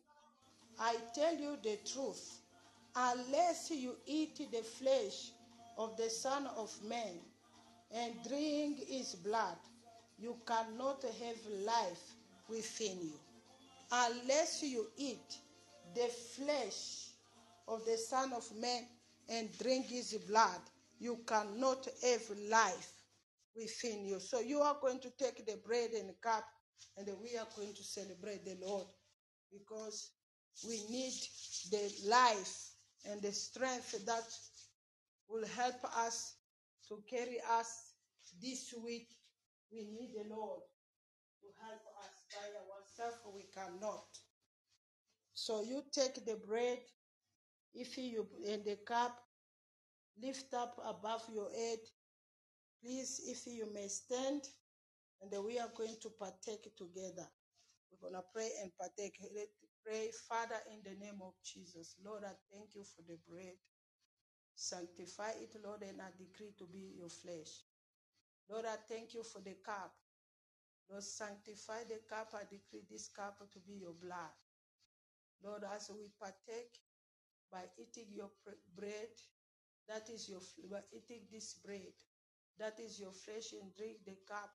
[0.80, 2.40] I tell you the truth,
[2.96, 5.30] unless you eat the flesh
[5.78, 7.20] of the Son of Man
[7.94, 9.58] and drink his blood,
[10.18, 12.16] you cannot have life
[12.50, 13.20] within you.
[13.92, 15.42] Unless you eat
[15.96, 17.10] the flesh
[17.68, 18.84] of the Son of Man
[19.30, 20.62] and drink his blood,
[21.00, 22.94] you cannot have life
[23.56, 24.20] within you.
[24.20, 26.46] So you are going to take the bread and cup,
[26.98, 28.88] and we are going to celebrate the Lord
[29.52, 30.12] because
[30.68, 31.14] we need
[31.72, 32.72] the life
[33.10, 34.24] and the strength that
[35.30, 36.36] will help us
[36.90, 37.94] to carry us
[38.42, 39.10] this week.
[39.72, 40.62] We need the Lord
[41.42, 42.48] to help us by
[43.06, 43.36] ourselves.
[43.36, 44.06] We cannot.
[45.38, 46.80] So you take the bread,
[47.76, 49.24] if you and the cup,
[50.20, 51.78] lift up above your head.
[52.82, 54.42] Please, if you may stand,
[55.22, 57.28] and we are going to partake together.
[57.92, 59.14] We're going to pray and partake.
[59.36, 59.50] Let
[59.86, 61.96] pray, Father, in the name of Jesus.
[62.04, 63.58] Lord, I thank you for the bread.
[64.56, 67.62] Sanctify it, Lord, and I decree to be your flesh.
[68.50, 69.94] Lord, I thank you for the cup.
[70.90, 72.34] Lord, sanctify the cup.
[72.34, 74.34] I decree this cup to be your blood.
[75.44, 76.80] Lord, as we partake
[77.52, 78.30] by eating your
[78.76, 79.14] bread,
[79.88, 81.94] that is your by eating this bread,
[82.60, 84.52] that is your flesh, and drink the cup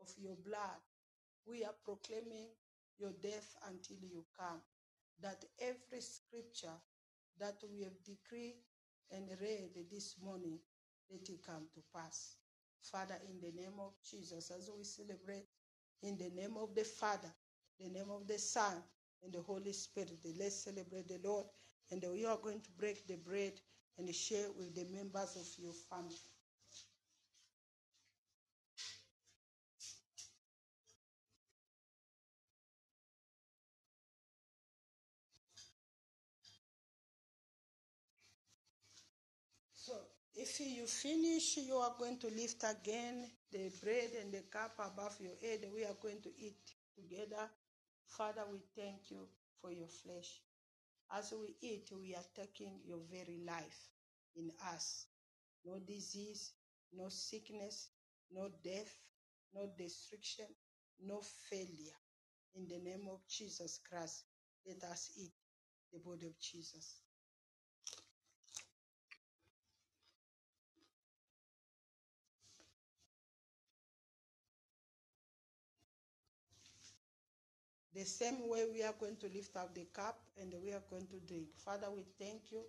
[0.00, 0.80] of your blood.
[1.46, 2.48] We are proclaiming
[2.98, 4.60] your death until you come.
[5.20, 6.76] That every scripture
[7.40, 8.56] that we have decreed
[9.10, 10.58] and read this morning,
[11.10, 12.36] let it come to pass.
[12.82, 15.46] Father, in the name of Jesus, as we celebrate,
[16.02, 17.32] in the name of the Father,
[17.80, 18.82] the name of the Son,
[19.24, 21.46] and the Holy Spirit, let's celebrate the Lord.
[21.90, 23.52] And we are going to break the bread
[23.98, 26.14] and share with the members of your family.
[39.72, 39.94] So
[40.34, 45.16] if you finish, you are going to lift again the bread and the cup above
[45.20, 45.60] your head.
[45.74, 46.58] We are going to eat
[46.94, 47.48] together.
[48.08, 49.28] Father, we thank you
[49.60, 50.40] for your flesh.
[51.12, 53.88] As we eat, we are taking your very life
[54.36, 55.06] in us.
[55.64, 56.52] No disease,
[56.92, 57.90] no sickness,
[58.32, 58.92] no death,
[59.54, 60.46] no destruction,
[61.04, 61.96] no failure.
[62.54, 64.24] In the name of Jesus Christ,
[64.66, 65.32] let us eat
[65.92, 67.00] the body of Jesus.
[77.94, 81.06] The same way we are going to lift up the cup and we are going
[81.08, 81.48] to drink.
[81.56, 82.62] Father, we thank you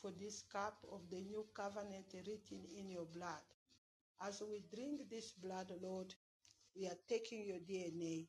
[0.00, 3.42] for this cup of the new covenant written in your blood.
[4.20, 6.14] As we drink this blood, Lord,
[6.76, 8.26] we are taking your DNA,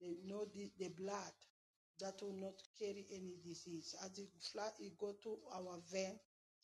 [0.00, 1.32] the, know the, the blood
[2.00, 3.94] that will not carry any disease.
[4.04, 4.28] As it,
[4.80, 6.18] it go to our vein,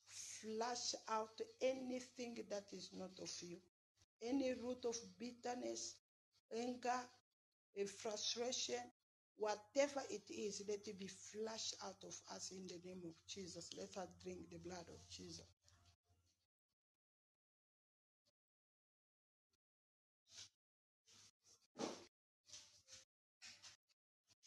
[0.07, 3.57] flush out anything that is not of you,
[4.23, 5.97] any root of bitterness,
[6.55, 7.01] anger,
[7.77, 8.81] a frustration,
[9.37, 13.71] whatever it is, let it be flushed out of us in the name of Jesus.
[13.77, 15.47] Let us drink the blood of Jesus.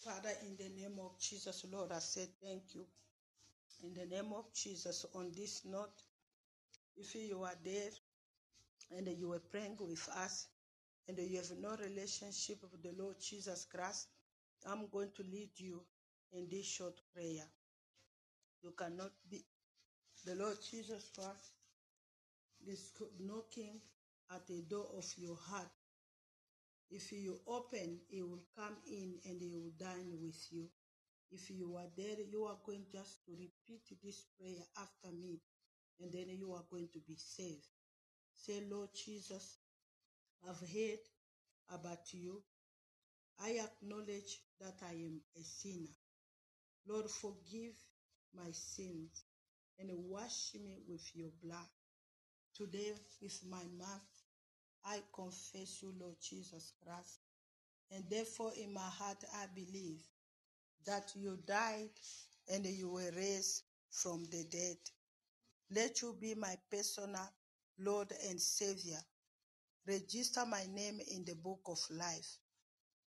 [0.04, 2.86] Father, in the name of Jesus, Lord, I say thank you.
[3.84, 6.02] In the name of Jesus, on this note,
[6.98, 7.90] if you are there
[8.92, 10.48] and you were praying with us
[11.08, 14.08] and you have no relationship with the Lord Jesus Christ,
[14.66, 15.82] I'm going to lead you
[16.32, 17.46] in this short prayer.
[18.64, 19.44] You cannot be
[20.26, 21.52] the Lord Jesus Christ
[22.66, 23.82] is knocking
[24.32, 25.68] at the door of your heart.
[26.90, 30.70] If you open, He will come in and He will dine with you.
[31.32, 35.42] If you are there, you are going just to repeat this prayer after me,
[36.00, 37.68] and then you are going to be saved.
[38.36, 39.58] Say, Lord Jesus,
[40.48, 41.00] I've heard
[41.74, 42.42] about you.
[43.42, 45.96] I acknowledge that I am a sinner.
[46.88, 47.74] Lord, forgive
[48.36, 49.24] my sins
[49.80, 51.68] and wash me with your blood.
[52.56, 54.02] Today, with my mouth,
[54.86, 57.20] I confess you, Lord Jesus Christ.
[57.92, 60.02] And therefore, in my heart, I believe
[60.86, 61.90] that you died
[62.52, 64.78] and you were raised from the dead.
[65.72, 67.30] Let you be my personal
[67.80, 69.00] Lord and Savior.
[69.86, 72.38] Register my name in the book of life.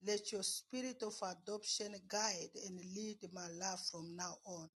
[0.06, 4.68] Let your spirit of adoption guide and lead my life from now on.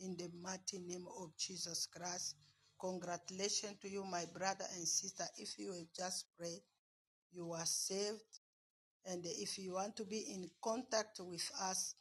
[0.00, 2.34] In the mighty name of Jesus Christ.
[2.80, 5.24] Congratulations to you, my brother and sister.
[5.36, 6.62] If you have just prayed,
[7.32, 8.40] you are saved.
[9.06, 11.94] And if you want to be in contact with us,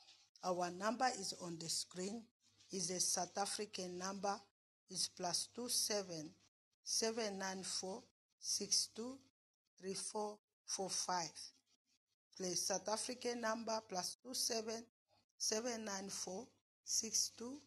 [0.43, 2.23] our number is on the screen.
[2.71, 4.35] It's a South African number.
[4.89, 6.31] It's plus two seven
[6.83, 8.03] seven nine four
[8.39, 9.17] six two
[9.79, 11.31] three four four five.
[12.35, 14.83] Please South African number plus two seven
[15.37, 16.47] seven nine four
[16.83, 17.57] six two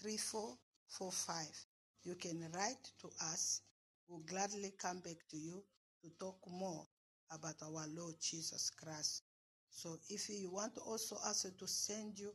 [0.00, 0.56] three four
[0.88, 1.66] four five.
[2.02, 3.62] You can write to us.
[4.08, 5.62] We'll gladly come back to you
[6.02, 6.86] to talk more
[7.30, 9.22] about our Lord Jesus Christ.
[9.70, 12.32] So if you want also us to send you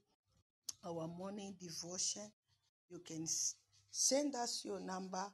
[0.85, 2.31] our morning devotion,
[2.89, 3.25] you can
[3.91, 5.25] send us your number.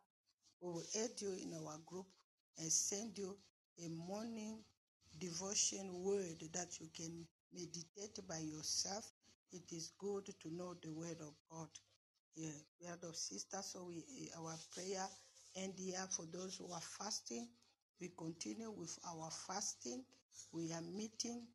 [0.62, 2.08] We will add you in our group
[2.58, 3.36] and send you
[3.86, 4.60] a morning
[5.20, 9.12] devotion word that you can meditate by yourself.
[9.52, 11.70] It is good to know the word of God.
[12.36, 12.52] Yeah,
[12.82, 13.58] word of sister.
[13.62, 14.04] So we
[14.38, 15.06] our prayer
[15.56, 17.48] end here for those who are fasting.
[18.00, 20.04] We continue with our fasting.
[20.54, 21.48] We are meeting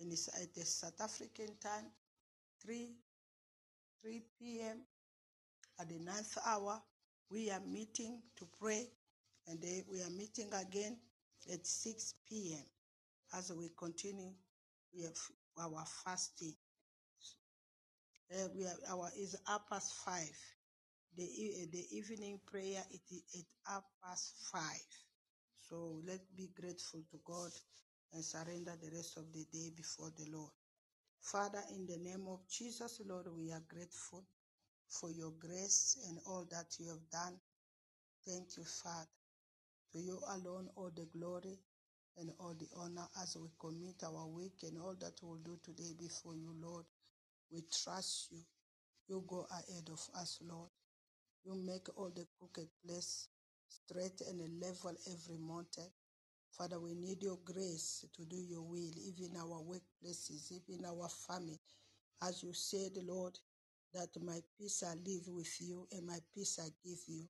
[0.00, 1.90] and it's at the South African time,
[2.62, 2.94] 3
[4.02, 4.78] 3 p.m.
[5.80, 6.80] at the ninth hour.
[7.30, 8.86] We are meeting to pray,
[9.48, 10.96] and then we are meeting again
[11.52, 12.64] at 6 p.m.
[13.34, 14.32] as we continue
[15.60, 16.54] our fasting.
[18.34, 20.36] Uh, we are, our is up past five.
[21.16, 21.24] The
[21.72, 24.86] the evening prayer it is at up past five.
[25.58, 27.50] So let's be grateful to God
[28.12, 30.52] and surrender the rest of the day before the Lord.
[31.20, 34.24] Father, in the name of Jesus, Lord, we are grateful
[34.88, 37.40] for your grace and all that you have done.
[38.26, 39.17] Thank you, Father.
[39.92, 41.58] To you alone all the glory
[42.18, 45.92] and all the honor as we commit our week and all that we'll do today
[45.98, 46.84] before you, Lord.
[47.50, 48.42] We trust you.
[49.08, 50.70] You go ahead of us, Lord.
[51.44, 53.28] You make all the crooked place
[53.68, 55.90] straight and level every mountain.
[56.50, 61.60] Father, we need your grace to do your will, even our workplaces, even our family.
[62.22, 63.38] As you said, Lord,
[63.94, 67.24] that my peace I live with you and my peace I give you.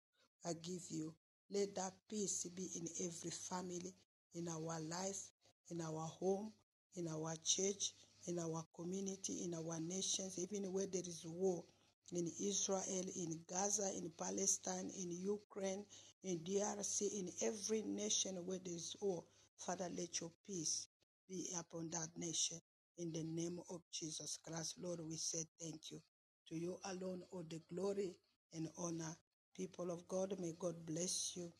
[0.44, 1.14] I give you.
[1.50, 3.94] Let that peace be in every family,
[4.34, 5.30] in our life,
[5.70, 6.52] in our home,
[6.96, 7.94] in our church,
[8.26, 11.64] in our community, in our nations, even where there is war
[12.12, 12.82] in Israel,
[13.16, 15.84] in Gaza, in Palestine, in Ukraine,
[16.24, 19.24] in DRC, in every nation where there is war.
[19.58, 20.88] Father, let your peace
[21.28, 22.58] be upon that nation.
[22.98, 26.00] In the name of Jesus Christ, Lord, we say thank you.
[26.48, 28.16] To you alone, all the glory
[28.54, 29.14] and honor
[29.58, 30.34] people of God.
[30.38, 31.52] May God bless you.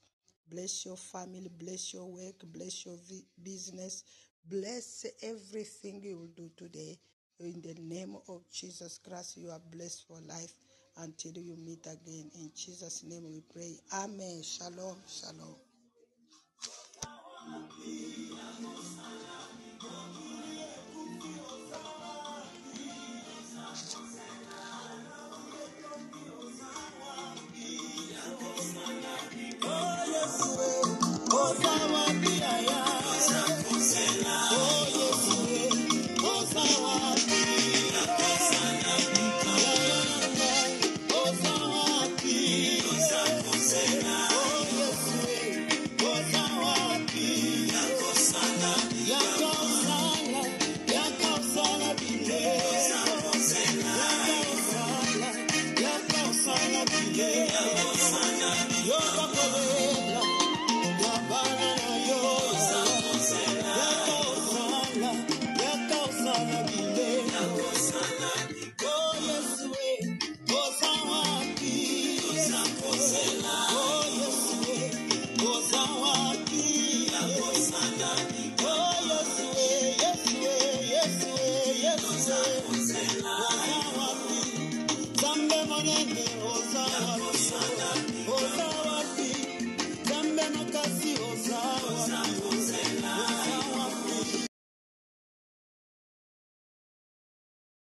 [0.50, 2.96] Bless your family, bless your work, bless your
[3.42, 4.04] business,
[4.48, 6.98] bless everything you will do today.
[7.40, 10.54] In the name of Jesus Christ, you are blessed for life
[10.96, 12.30] until you meet again.
[12.34, 13.76] In Jesus' name we pray.
[13.92, 14.42] Amen.
[14.42, 14.96] Shalom.
[15.06, 15.56] Shalom.